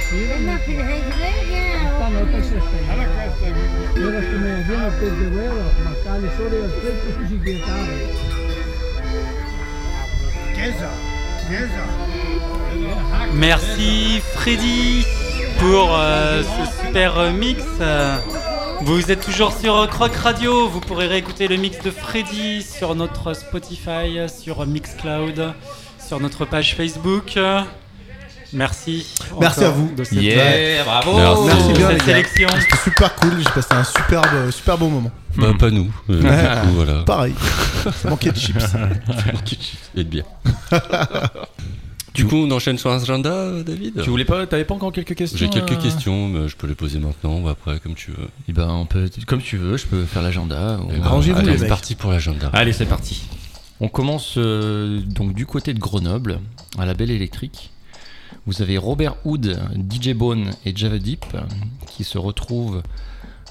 [0.00, 0.40] Se.
[0.44, 0.58] Ma
[3.96, 4.20] Ora
[5.28, 5.92] vero, ma
[6.36, 7.60] solo si.
[13.34, 15.06] Merci Freddy
[15.58, 17.62] pour euh, ce super euh, mix.
[18.82, 20.68] Vous êtes toujours sur Croc Radio.
[20.68, 25.52] Vous pourrez réécouter le mix de Freddy sur notre Spotify, sur Mixcloud,
[26.04, 27.38] sur notre page Facebook.
[28.52, 29.06] Merci.
[29.38, 29.92] Merci à vous.
[29.94, 31.42] De cette, Yeah, bravo Merci.
[31.46, 32.48] Merci bien, cette sélection.
[32.60, 35.10] C'était super cool, j'ai passé un superbe, super bon moment.
[35.36, 35.90] Bah, pas nous.
[36.08, 36.30] Euh, Ouais.
[36.62, 37.02] du coup, voilà.
[37.04, 37.34] Pareil,
[37.92, 38.56] ça manquait de chips.
[39.96, 40.24] Et de bien.
[42.14, 45.14] du coup, on enchaîne sur l'agenda, euh, David Tu voulais pas, t'avais pas encore quelques
[45.14, 48.10] questions J'ai quelques euh questions, mais je peux les poser maintenant ou après, comme tu
[48.10, 48.28] veux.
[48.48, 50.78] Eh ben, on peut, comme tu veux, je peux faire l'agenda.
[50.82, 52.50] ou- Eh ben, Arrangez-vous, allez, les c'est parti pour l'agenda.
[52.52, 53.22] Allez, c'est parti.
[53.80, 56.40] On commence euh, donc du côté de Grenoble,
[56.78, 57.70] à la Belle Électrique.
[58.46, 59.58] Vous avez Robert Hood,
[59.90, 61.24] DJ Bone et Java Deep
[61.86, 62.82] qui se retrouvent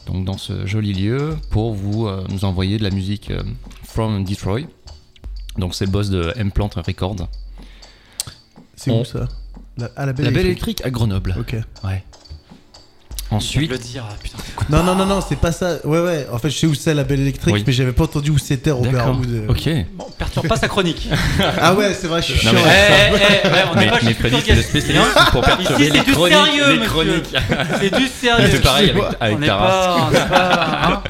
[0.07, 3.43] donc dans ce joli lieu pour vous euh, nous envoyer de la musique euh,
[3.83, 4.61] from Detroit.
[5.57, 7.27] Donc c'est le boss de M-Plant Records.
[8.77, 9.27] C'est On- où ça
[9.77, 10.79] la, ah, la belle, La Belle électrique.
[10.79, 11.35] Électrique à Grenoble.
[11.39, 11.55] Ok.
[11.83, 12.03] Ouais.
[13.29, 14.37] Ensuite, le dire, ah, putain.
[14.69, 15.85] Non, non, non, non, c'est pas ça.
[15.85, 16.25] Ouais, ouais.
[16.31, 17.63] En fait, je sais où c'est la belle électrique, Oui.
[17.67, 19.47] mais j'avais pas entendu où c'était Robert euh.
[19.49, 19.69] Ok.
[19.95, 21.09] Bon, perturbe pas sa chronique.
[21.61, 22.61] Ah ouais, c'est vrai, je suis Non, chiant.
[22.63, 25.11] mais- Eh, eh, eh, ouais, on n'est Mais, pas mais Freddy, c'est le Guest, spécialiste
[25.17, 25.25] hein.
[25.31, 26.37] pour perturber Ici, les c'est du chroniques.
[26.37, 26.89] sérieux, les monsieur.
[26.89, 27.35] chroniques.
[27.81, 28.49] C'est du sérieux.
[28.49, 29.67] C'est pareil avec, avec Taras.
[29.67, 31.03] pas, on n'est pas,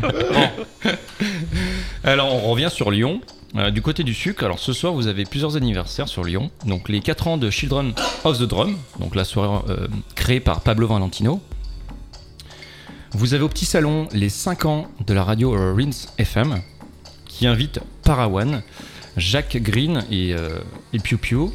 [0.86, 0.92] hein.
[2.04, 3.22] Alors on revient sur Lyon.
[3.56, 6.52] Euh, du côté du sucre, alors ce soir vous avez plusieurs anniversaires sur Lyon.
[6.66, 7.94] Donc les 4 ans de Children
[8.24, 11.42] of the Drum, donc la soirée euh, créée par Pablo Valentino.
[13.12, 16.62] Vous avez au petit salon les 5 ans de la radio Rinse FM
[17.26, 18.62] qui invite Parawan,
[19.16, 20.60] Jacques Green et, euh,
[20.94, 21.50] et Piu Piu.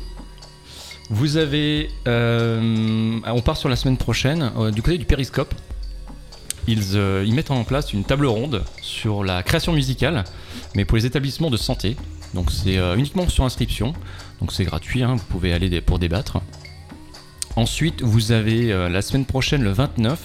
[1.10, 1.90] Vous avez.
[2.08, 5.54] euh, on part sur la semaine prochaine du côté du Périscope.
[6.68, 10.24] Ils, euh, ils mettent en place une table ronde sur la création musicale,
[10.74, 11.96] mais pour les établissements de santé.
[12.34, 13.92] Donc c'est euh, uniquement sur inscription,
[14.40, 16.38] donc c'est gratuit, hein, vous pouvez aller pour débattre.
[17.56, 20.18] Ensuite, vous avez euh, la semaine prochaine, le 29,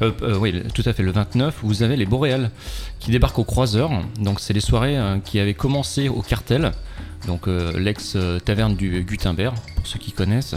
[0.00, 2.52] euh, euh, oui, tout à fait, le 29, vous avez les Boréales
[3.00, 3.90] qui débarquent au Croiseur.
[4.20, 6.70] Donc c'est les soirées qui avaient commencé au Cartel,
[7.26, 10.54] donc l'ex-taverne du Gutenberg, pour ceux qui connaissent.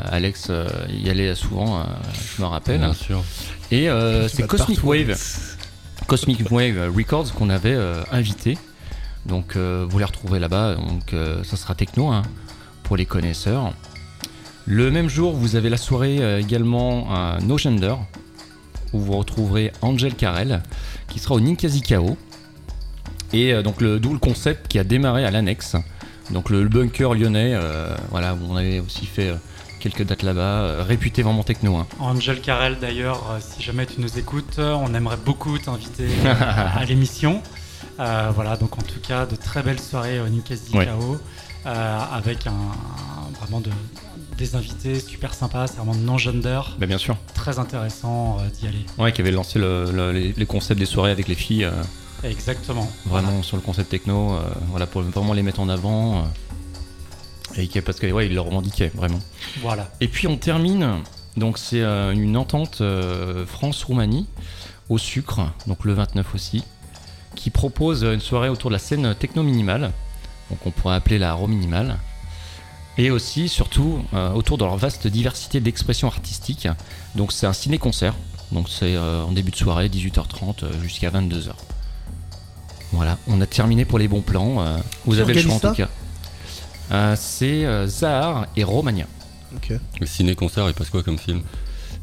[0.00, 1.84] Euh, Alex euh, y allait souvent, euh,
[2.36, 2.78] je me rappelle.
[2.80, 3.22] Bien sûr.
[3.70, 4.88] Et euh, c'est Cosmic partout.
[4.88, 5.18] Wave,
[6.06, 8.56] Cosmic Wave Records qu'on avait euh, invité.
[9.26, 10.74] Donc euh, vous les retrouverez là-bas.
[10.76, 12.22] Donc euh, ça sera techno hein,
[12.84, 13.72] pour les connaisseurs.
[14.66, 17.94] Le même jour, vous avez la soirée euh, également à No Gender
[18.92, 20.62] où vous retrouverez Angel Carrel
[21.08, 22.16] qui sera au Ninkasi Kao.
[23.32, 25.76] Et euh, donc le double concept qui a démarré à l'annexe.
[26.30, 29.36] Donc le, le bunker lyonnais, euh, voilà, où on avait aussi fait euh,
[29.82, 31.76] quelques dates là-bas, euh, réputé vraiment techno.
[31.76, 31.86] hein.
[32.00, 36.84] Angel Carrel, d'ailleurs, euh, si jamais tu nous écoutes, euh, on aimerait beaucoup t'inviter à
[36.84, 37.42] l'émission.
[37.98, 40.88] Euh, voilà, donc en tout cas, de très belles soirées au Ninkasi Ouais.
[41.64, 43.70] Euh, avec un, un- vraiment de,
[44.36, 47.16] des invités super sympas, c'est vraiment non-gender, Bah, bien sûr.
[47.34, 48.84] très intéressant euh, d'y aller.
[48.98, 51.68] Ouais, qui avait lancé le- le- les, les concepts des soirées avec les filles,
[52.24, 52.88] Exactement.
[53.06, 54.36] vraiment sur le concept techno,
[54.70, 56.24] voilà, pour vraiment les mettre en avant.
[57.56, 59.18] Et qui, parce que ouais, ils le revendiquaient vraiment.
[59.60, 59.90] Voilà.
[60.00, 61.02] Et puis on termine,
[61.36, 64.26] donc c'est euh, une entente euh, France-Roumanie
[64.88, 66.64] au sucre, donc le 29 aussi,
[67.34, 69.92] qui propose une soirée autour de la scène techno minimale,
[70.50, 71.98] donc on pourrait appeler la Ro minimale,
[72.98, 76.68] et aussi surtout euh, autour de leur vaste diversité d'expressions artistiques.
[77.14, 78.14] Donc c'est un ciné-concert,
[78.50, 81.52] donc c'est euh, en début de soirée, 18h30 euh, jusqu'à 22h.
[82.92, 84.60] Voilà, on a terminé pour les bons plans.
[84.60, 84.76] euh,
[85.06, 85.88] vous avez le choix en tout cas.
[86.92, 89.06] Euh, c'est euh, Zahar et Romania.
[89.56, 89.72] Ok.
[90.00, 91.42] Le ciné-concert, il passe quoi comme film?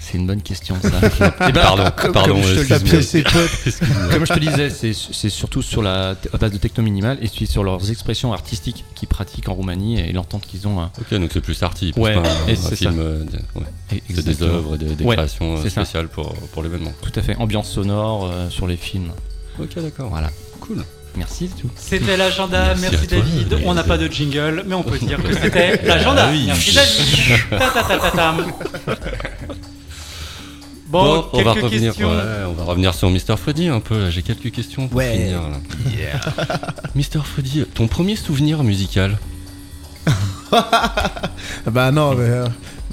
[0.01, 0.89] C'est une bonne question ça.
[1.49, 3.49] Eh ben, Pardon, comme- pardon, comme je te disais- pièce est top.
[4.11, 7.45] Comme je te disais, c'est surtout sur la à base de techno minimal et puis
[7.47, 10.79] sur leurs expressions artistiques qu'ils pratiquent en Roumanie et l'entente qu'ils ont.
[10.81, 10.91] hein.
[11.01, 12.93] Ok, donc c'est plus arty, Ouais, pas un, et un c'est film.
[12.93, 12.99] ça.
[12.99, 13.23] euh,
[13.55, 14.01] ouais.
[14.09, 15.69] C'est des œuvres, des, des Ouais, créations euh, ça.
[15.69, 16.93] spéciales pour, pour l'événement.
[17.01, 17.35] Tout à fait.
[17.35, 19.11] Ambiance sonore euh, sur les films.
[19.59, 20.09] Ok, d'accord.
[20.09, 20.29] Voilà.
[20.61, 20.83] Cool.
[21.16, 21.70] Merci, c'est tout.
[21.76, 23.18] C'était l'agenda, Merci merci, à toi.
[23.18, 23.57] David.
[23.66, 26.26] On n'a pas de jingle, mais on peut dire que c'était l'agenda.
[26.28, 26.43] Ah oui.
[26.47, 27.39] Merci David.
[27.49, 28.45] Ta ta ta ta tam.
[30.88, 31.91] Bon, on va revenir.
[31.91, 32.10] questions.
[32.10, 33.99] ouais, on va revenir sur Mr Freddy un peu.
[33.99, 34.10] là.
[34.10, 35.14] J'ai quelques questions pour Ouais.
[35.18, 35.41] finir.
[35.41, 36.60] Là.
[36.95, 39.20] Mr Freddy, ton premier souvenir musical?
[40.51, 40.91] Ah
[41.72, 42.24] Bah non, mais.
[42.24, 42.47] euh,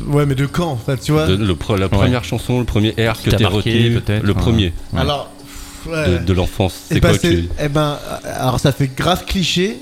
[0.09, 1.27] Ouais, mais de quand en fait, tu vois?
[1.27, 4.23] De, le pre- La première chanson, le premier air que t'a t'es marqué, retenu, peut-être,
[4.25, 4.35] le hein.
[4.35, 4.75] premier.
[4.93, 5.01] Ouais.
[5.01, 5.31] Alors,
[5.89, 6.19] Ouais.
[6.19, 9.79] de, de l'enfance Eh C'est ben, quoi tu- eh ben, alors ça fait grave cliché,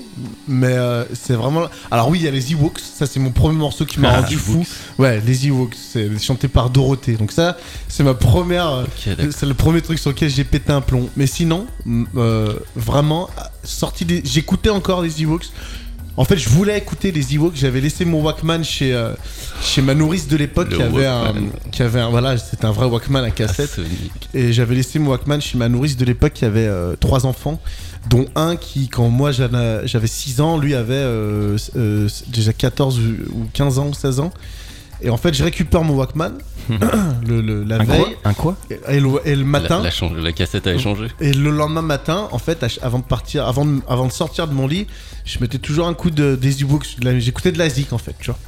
[0.47, 1.63] mais euh, c'est vraiment.
[1.91, 2.79] Alors oui, il y a les Ewoks.
[2.79, 4.65] Ça, c'est mon premier morceau qui m'a Ah, rendu fou.
[4.97, 7.13] Ouais, les Ewoks, c'est chanté par Dorothée.
[7.13, 8.69] Donc ça, c'est ma première.
[8.69, 8.85] euh,
[9.31, 11.09] c'est le premier truc sur lequel j'ai pété un plomb.
[11.17, 11.65] Mais sinon,
[12.15, 13.29] euh, vraiment,
[13.63, 14.21] sorti des...
[14.23, 15.45] j'écoutais encore les Ewoks.
[16.17, 17.55] En fait, je voulais écouter les Ewoks.
[17.55, 19.11] J'avais laissé mon Walkman chez, euh,
[19.61, 21.33] chez ma nourrice de l'époque qui avait un,
[21.71, 23.79] qui avait un, voilà, c'était un vrai Walkman à Ah, cassette.
[24.33, 27.59] Et j'avais laissé mon Walkman chez ma nourrice de l'époque qui avait euh, trois enfants,
[28.09, 31.57] dont un qui, quand moi j'avais j'avais 6 ans, lui avait euh,
[32.27, 33.01] déjà 14 ou
[33.33, 34.31] ou 15 ans ou 16 ans.
[35.01, 36.31] Et en fait, je récupère mon Walkman
[37.27, 38.55] le, le- la Un quoi veille Un quoi
[38.89, 39.77] et, le, et le matin.
[39.77, 41.07] La, la chan- la cassette a échangé.
[41.19, 44.53] Et le lendemain matin, en fait, avant de partir, avant de, avant de sortir de
[44.53, 44.87] mon lit,
[45.25, 46.97] je mettais toujours un coup de, des e-books.
[47.19, 48.39] J'écoutais de la zik en fait, tu vois.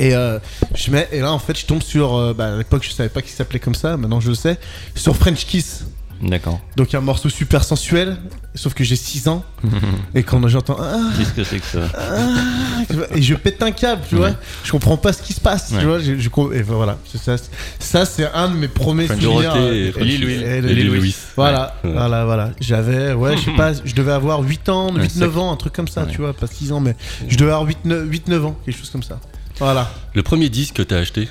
[0.00, 0.38] Et, euh,
[0.74, 2.14] je mets, et là, en fait, je tombe sur.
[2.16, 4.58] euh, bah, à l'époque, je savais pas qu'il s'appelait comme ça, maintenant je le sais.
[4.94, 5.84] Sur French Kiss.
[6.22, 6.60] D'accord.
[6.76, 8.16] Donc, un morceau super sensuel,
[8.54, 9.44] sauf que j'ai 6 ans.
[10.14, 10.76] et quand j'entends.
[10.80, 11.80] Ah, Qu'est-ce que c'est que ça?
[11.98, 14.20] ah, et je pète un câble, tu Ouais.
[14.30, 14.30] vois.
[14.62, 15.80] Je comprends pas ce qui se passe, Ouais.
[15.80, 15.98] tu vois.
[15.98, 17.36] Je, je et voilà, c'est ça,
[17.80, 19.52] ça, c'est un de mes premiers French souvenirs.
[19.54, 19.92] Dorothée et euh.
[20.00, 20.32] Louis.
[20.34, 21.14] et Et Louis.
[21.36, 21.92] Voilà, Ouais.
[21.92, 22.50] voilà, voilà.
[22.60, 25.56] J'avais, ouais, je sais pas, je devais avoir 8 ans, Ouais, 8-9 c'est- ans, un
[25.56, 26.94] truc comme ça, tu vois, pas 6 ans, mais
[27.28, 29.18] je devais avoir 8-9 ans, quelque chose comme ça.
[29.58, 29.90] Voilà.
[30.14, 31.28] Le premier disque que t'as acheté?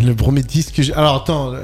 [0.00, 0.94] Le premier disque que j'ai.
[0.94, 1.60] Alors attends, euh,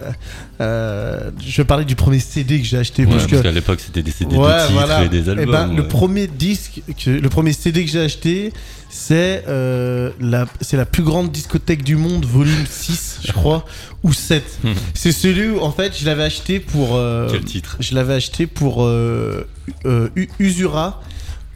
[0.61, 3.05] euh, je vais parler du premier CD que j'ai acheté.
[3.05, 5.05] Ouais, parce Parce qu'à l'époque, c'était des CD Ouais, de titres voilà.
[5.05, 5.47] et des Eh albums.
[5.51, 5.89] ben, le ouais.
[5.89, 8.53] premier disque, que, le premier CD que j'ai acheté,
[8.91, 13.65] c'est euh, la, c'est la plus grande discothèque du monde, volume 6, je crois,
[14.03, 14.45] ou 7.
[14.95, 16.97] c'est celui où, en fait, je l'avais acheté pour.
[16.97, 17.77] euh, Quel titre?
[17.81, 19.49] je l'avais acheté pour euh,
[19.87, 20.09] euh,
[20.39, 21.01] Usura.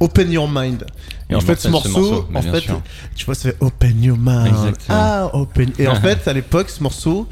[0.01, 0.85] Open Your Mind.
[1.33, 2.81] Et en fait, ce morceau, en fait, sûr.
[3.17, 4.47] tu vois, ça fait Open Your Mind.
[4.49, 4.99] Exactement.
[4.99, 5.71] Ah, Open.
[5.79, 7.29] Et en fait, à l'époque, ce morceau,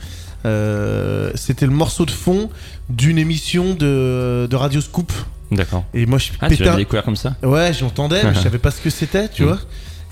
[0.46, 2.48] euh, c'était le morceau de fond
[2.88, 5.12] d'une émission de, de Radio Scoop.
[5.52, 5.84] D'accord.
[5.94, 7.34] Et moi, je Ah, pétais tu l'as découvert comme ça?
[7.42, 9.46] Ouais, j'entendais, mais je savais pas ce que c'était, tu Mm.
[9.46, 9.58] vois.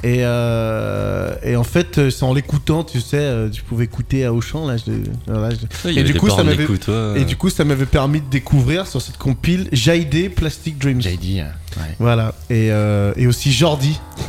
[0.05, 4.25] Et, euh, et en fait, euh, c'est en l'écoutant, tu sais, euh, tu pouvais écouter
[4.25, 4.77] à Auchan, là.
[4.77, 4.93] Je,
[5.27, 7.21] voilà, je- et du coup, ça m'avait- d'écoute, ouais.
[7.21, 11.01] et du coup, ça m'avait permis de découvrir sur cette compile Jaidé Plastic Dreams.
[11.01, 11.41] Dit.
[11.41, 11.45] euh,
[11.81, 11.97] ouais.
[11.99, 12.33] Voilà.
[12.49, 13.99] Et, euh, et aussi Jordi.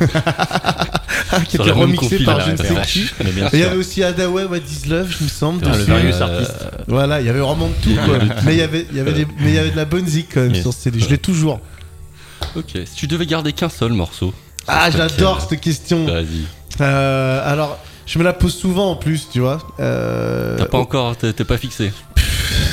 [1.46, 3.06] qui Sur était remixé par la je ne sais qui.
[3.52, 5.64] Il y avait aussi Adaway What Is Love, je me semble.
[5.64, 5.84] Le dessus.
[5.90, 6.66] various artist.
[6.88, 8.18] Voilà, il y avait vraiment de tout, quoi.
[8.44, 10.06] mais il y avait, il y avait des- mais il y avait de la bonne
[10.06, 10.62] zik quand même Yes.
[10.62, 10.98] sur ce CD.
[10.98, 11.60] Je l'ai toujours.
[12.56, 14.34] Ok, si tu devais garder qu'un seul morceau.
[14.68, 16.06] Ah, j'adore cette question.
[16.06, 16.44] Vas-y.
[16.80, 19.58] Euh, alors, je me la pose souvent en plus, tu vois.
[19.80, 21.92] Euh, T'as pas encore, t'es pas fixé.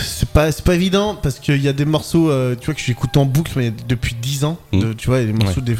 [0.05, 3.15] c'est pas, pas évident parce qu'il y a des morceaux, euh, tu vois, que j'écoute
[3.17, 4.57] en boucle mais depuis 10 ans.
[4.71, 4.79] Mm.
[4.79, 5.75] de- tu vois, il y a des morceaux des.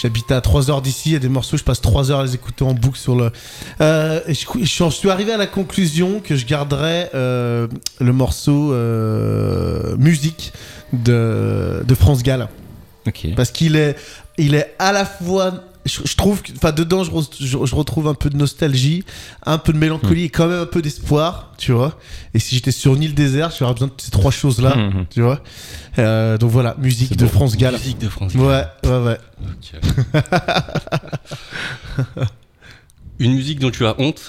[0.00, 2.24] J'habitais à 3 heures d'ici, il y a des morceaux, je passe 3 heures à
[2.24, 3.32] les écouter en boucle sur le.
[3.80, 7.66] Euh, et je, je suis arrivé à la conclusion que je garderais euh,
[8.00, 10.52] le morceau euh, musique
[10.92, 12.48] de, de France Gall.
[13.06, 13.26] Ok.
[13.36, 13.96] Parce qu'il est,
[14.38, 15.62] il est à la fois.
[15.84, 19.04] Je, je trouve que, enfin, dedans, je, je- je retrouve un peu de nostalgie,
[19.44, 21.96] un peu de mélancolie et quand même un peu d'espoir, tu vois.
[22.34, 25.06] Et si j'étais sur une île déserte, j'aurais besoin de ces trois choses-là, Mhm.
[25.10, 25.40] tu vois.
[26.00, 27.28] Euh, donc voilà, musique de.
[27.28, 27.74] France Gall.
[27.74, 28.34] Musique de France.
[28.34, 29.18] Ouais, ouais, ouais.
[29.44, 29.80] Ok.
[33.18, 34.20] Une musique dont tu as honte,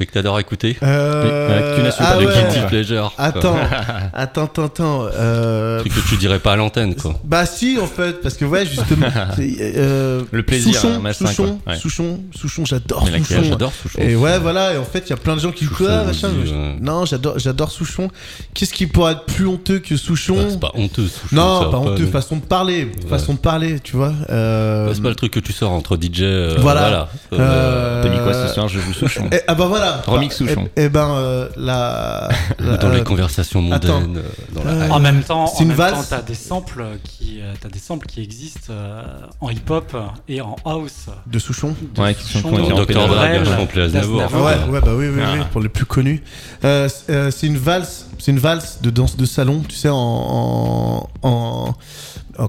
[0.00, 0.76] mais que t'adores écouter.
[0.82, 2.32] Euh, tu n'as su ah pas de ouais.
[2.34, 3.12] guilty pleasure.
[3.18, 3.56] Attends,
[4.14, 5.06] attends, attends, attends.
[5.14, 5.78] Euh...
[5.78, 7.14] Un truc que tu dirais pas à l'antenne, quoi.
[7.22, 9.06] Bah si en fait parce que ouais justement
[9.38, 11.60] euh, Le plaisir, Souchon hein, malsain, Souchon.
[11.66, 11.76] Ouais.
[11.76, 13.98] Souchon Souchon j'adore Souchon J'adore Souchon.
[14.00, 15.90] Et ouais, voilà, et en fait, il y a plein de gens qui Souchon, jouent
[15.90, 16.28] ah, machin.
[16.28, 16.76] vas-y, je- ouais.
[16.80, 18.08] Non, j'adore, j'adore Souchon.
[18.54, 21.36] Qu'est-ce qui pourrait être plus honteux que Souchon Bah, c'est pas honteux, Souchon.
[21.36, 22.10] Non, pas honteux, non.
[22.10, 24.12] façon de parler, façon de parler, tu vois.
[24.30, 26.20] Euh, Bah, c'est pas le truc que tu sors entre DJ.
[26.22, 27.08] euh, Voilà.
[27.30, 29.28] T'as mis quoi ce soir Je joue Souchon.
[29.32, 29.89] eh, ah bah voilà.
[30.06, 30.68] Remix Souchon.
[30.76, 32.28] Et, ben euh, la.
[32.58, 34.16] la- Dans les euh, conversations mondaines.
[34.18, 34.22] euh,
[34.54, 34.88] Dans la Euh.
[34.90, 37.78] En même temps, C'est en une même temps, valse t'as des samples qui, t'as des
[37.78, 39.02] samples qui existent euh,
[39.40, 39.96] en hip-hop
[40.28, 41.06] et en house.
[41.26, 41.74] de Souchon.
[41.94, 43.06] De Ouais, qui sont- Souchon, qui ont été de Dr.
[43.06, 44.18] Dre, Brel, bien samplé Aznavour.
[44.20, 44.46] d'Aznavour.
[44.46, 44.68] Ouais, ouais.
[44.70, 45.44] ouais, bah oui, oui, oui, Ah.
[45.52, 46.22] pour les plus connus.
[46.64, 46.88] Euh,
[47.30, 51.28] c'est une valse, c'est une valse de danse de salon, tu sais, en, en, en-
[51.68, 51.74] en-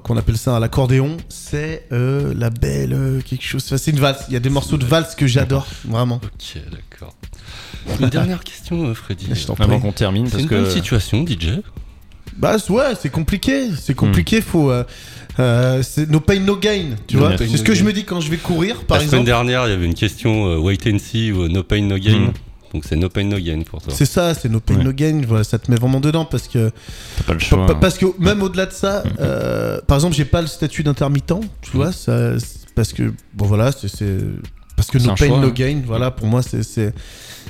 [0.03, 1.17] qu'on appelle ça à l'accordéon.
[1.29, 3.63] C'est euh, la belle euh, quelque chose.
[3.65, 4.25] Enfin, c'est une valse.
[4.29, 6.19] Il y a des morceaux de valse que j'adore, vraiment.
[6.23, 7.15] Ok, d'accord.
[7.99, 9.27] Une dernière question, euh, Freddy.
[9.33, 9.63] Je t'en prie.
[9.63, 10.69] Avant qu'on termine, C'est parce une bonne que.
[10.71, 11.59] situation, DJ.
[12.37, 14.39] Bah ouais, c'est compliqué, c'est compliqué.
[14.41, 14.83] Faut euh,
[15.39, 17.37] euh, c'est no pain no gain, tu No vois.
[17.37, 19.25] C'est no ce que je me dis quand je vais courir, par La semaine exemple.
[19.25, 22.17] dernière, il y avait une question euh, wait and see ou no pain, no gain.
[22.19, 22.33] Mhm.
[22.73, 23.93] Donc c'est no pain, no gain pour toi.
[23.95, 24.83] C'est ça, c'est no pain Ouais.
[24.83, 25.21] no gain.
[25.27, 26.71] Voilà, ça te met vraiment dedans parce que
[27.17, 27.65] T'as pas le choix.
[27.65, 27.77] pa- hein.
[27.81, 31.71] Parce que même au-delà de ça, euh, par exemple, j'ai pas le statut d'intermittent, tu
[31.75, 32.31] vois, ça,
[32.75, 34.17] parce que bon voilà, c'est- c'est
[34.77, 35.53] parce que C'est no pain choix, no hein.
[35.53, 36.93] gain, voilà, pour moi c'est c'est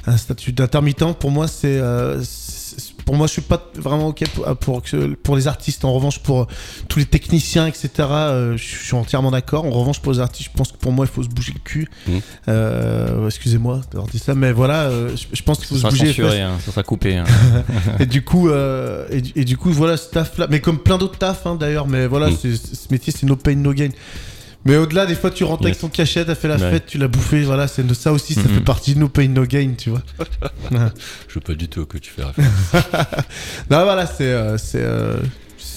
[0.08, 1.14] un statut d'intermittent.
[1.20, 2.41] Pour moi, c'est euh, c'est-
[3.12, 5.84] pour moi, je suis pas vraiment ok pour, pour, que- pour les artistes.
[5.84, 6.48] En revanche, pour
[6.88, 9.66] tous les techniciens, etc., euh, je suis entièrement d'accord.
[9.66, 11.60] En revanche, pour les artistes, je pense que pour moi, il faut se bouger le
[11.60, 11.90] cul.
[12.08, 12.22] Mhm.
[12.48, 15.96] Euh, Excusez-moi d'avoir dit ça, mais voilà, euh, je, je pense qu'il faut Ça se
[15.98, 16.08] bouger.
[16.08, 17.18] censuré, hein, ça sera coupé.
[17.18, 17.26] hein.
[18.00, 21.18] et du coup, euh, et, et du coup, voilà, ce taf-là, mais comme plein d'autres
[21.18, 22.38] tafs hein, d'ailleurs, mais voilà, Mm.
[22.42, 23.90] c'est- ce métier, c'est no pain, no gain.
[24.66, 26.70] Mais au-delà, des fois, tu rentres avec ton cachet, t'as fait la Ouais.
[26.72, 28.48] fête, tu l'as bouffé, voilà, c'est ça aussi, ça Mhm.
[28.50, 30.04] fait partie de no pain, no gain, tu vois.
[31.28, 32.52] Je veux pas du tout que tu fais référence.
[33.72, 34.24] non, voilà, c'est.
[34.26, 35.18] euh, c'est, euh,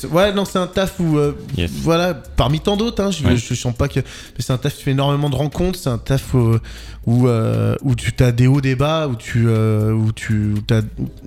[0.08, 1.18] c'est- ouais, non, c'est un taf où.
[1.18, 1.70] euh, Yes.
[1.82, 3.36] Voilà, parmi tant d'autres, hein, je, Ouais.
[3.36, 4.00] je, sens pas que.
[4.00, 4.04] Mais
[4.40, 6.56] c'est un taf qui fait énormément de rencontres, c'est un taf où,
[7.06, 9.44] où, euh, où tu as des hauts, des bas, où tu.
[9.48, 10.54] euh, où tu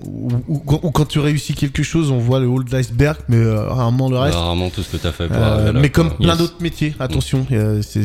[0.05, 3.17] où, où- où- où quand tu réussis quelque chose, on voit le haut de l'iceberg,
[3.29, 4.35] mais euh, rarement le reste.
[4.35, 6.03] Rarement tout ce que fait pour Euh, arriver là, mais quoi.
[6.05, 6.37] comme plein Yes.
[6.37, 8.01] d'autres métiers, attention, euh, je-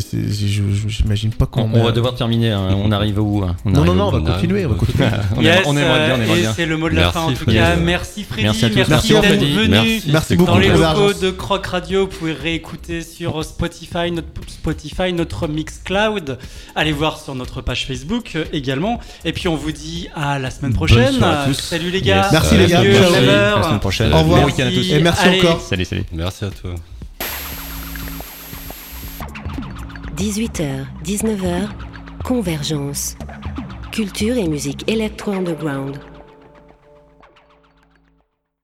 [0.47, 1.71] je- j'imagine pas On, qu'on.
[1.81, 2.51] on va devoir terminer.
[2.51, 2.69] hein.
[2.77, 3.57] On arrive où hein?
[3.65, 3.95] On Non, non, où?
[3.97, 5.05] non, on va on continuer, on va continuer.
[5.37, 6.53] on, Yes, aimerait, on aimerait bien, on euh, aimerait bien.
[6.55, 7.77] c'est le mot de la Merci, fin en tout cas.
[7.77, 8.69] Merci Freddy, Merci
[9.13, 10.01] d'être venu.
[10.09, 15.49] Merci, beaucoup, les locaux de Croc Radio, vous pouvez réécouter sur Spotify, notre Spotify, notre
[15.49, 16.39] Mixcloud.
[16.75, 19.01] Allez voir sur notre page Facebook euh, également.
[19.25, 21.13] Et puis on vous dit à la semaine prochaine.
[21.15, 21.61] soirée à tous.
[21.61, 22.23] Salut les gars.
[22.23, 22.33] Yes.
[22.33, 22.81] Merci, les gars.
[22.81, 22.97] Adieu.
[22.97, 24.13] À la semaine prochaine.
[24.13, 24.41] Au revoir.
[24.43, 24.91] Bon week-end à tous.
[24.93, 25.41] Et merci Allez.
[25.41, 25.61] encore.
[25.61, 26.05] Salut, salut.
[26.13, 26.75] Merci à toi.
[30.17, 31.69] 18h, 19h,
[32.23, 33.17] Convergence.
[33.91, 35.99] Culture et musique électro-underground.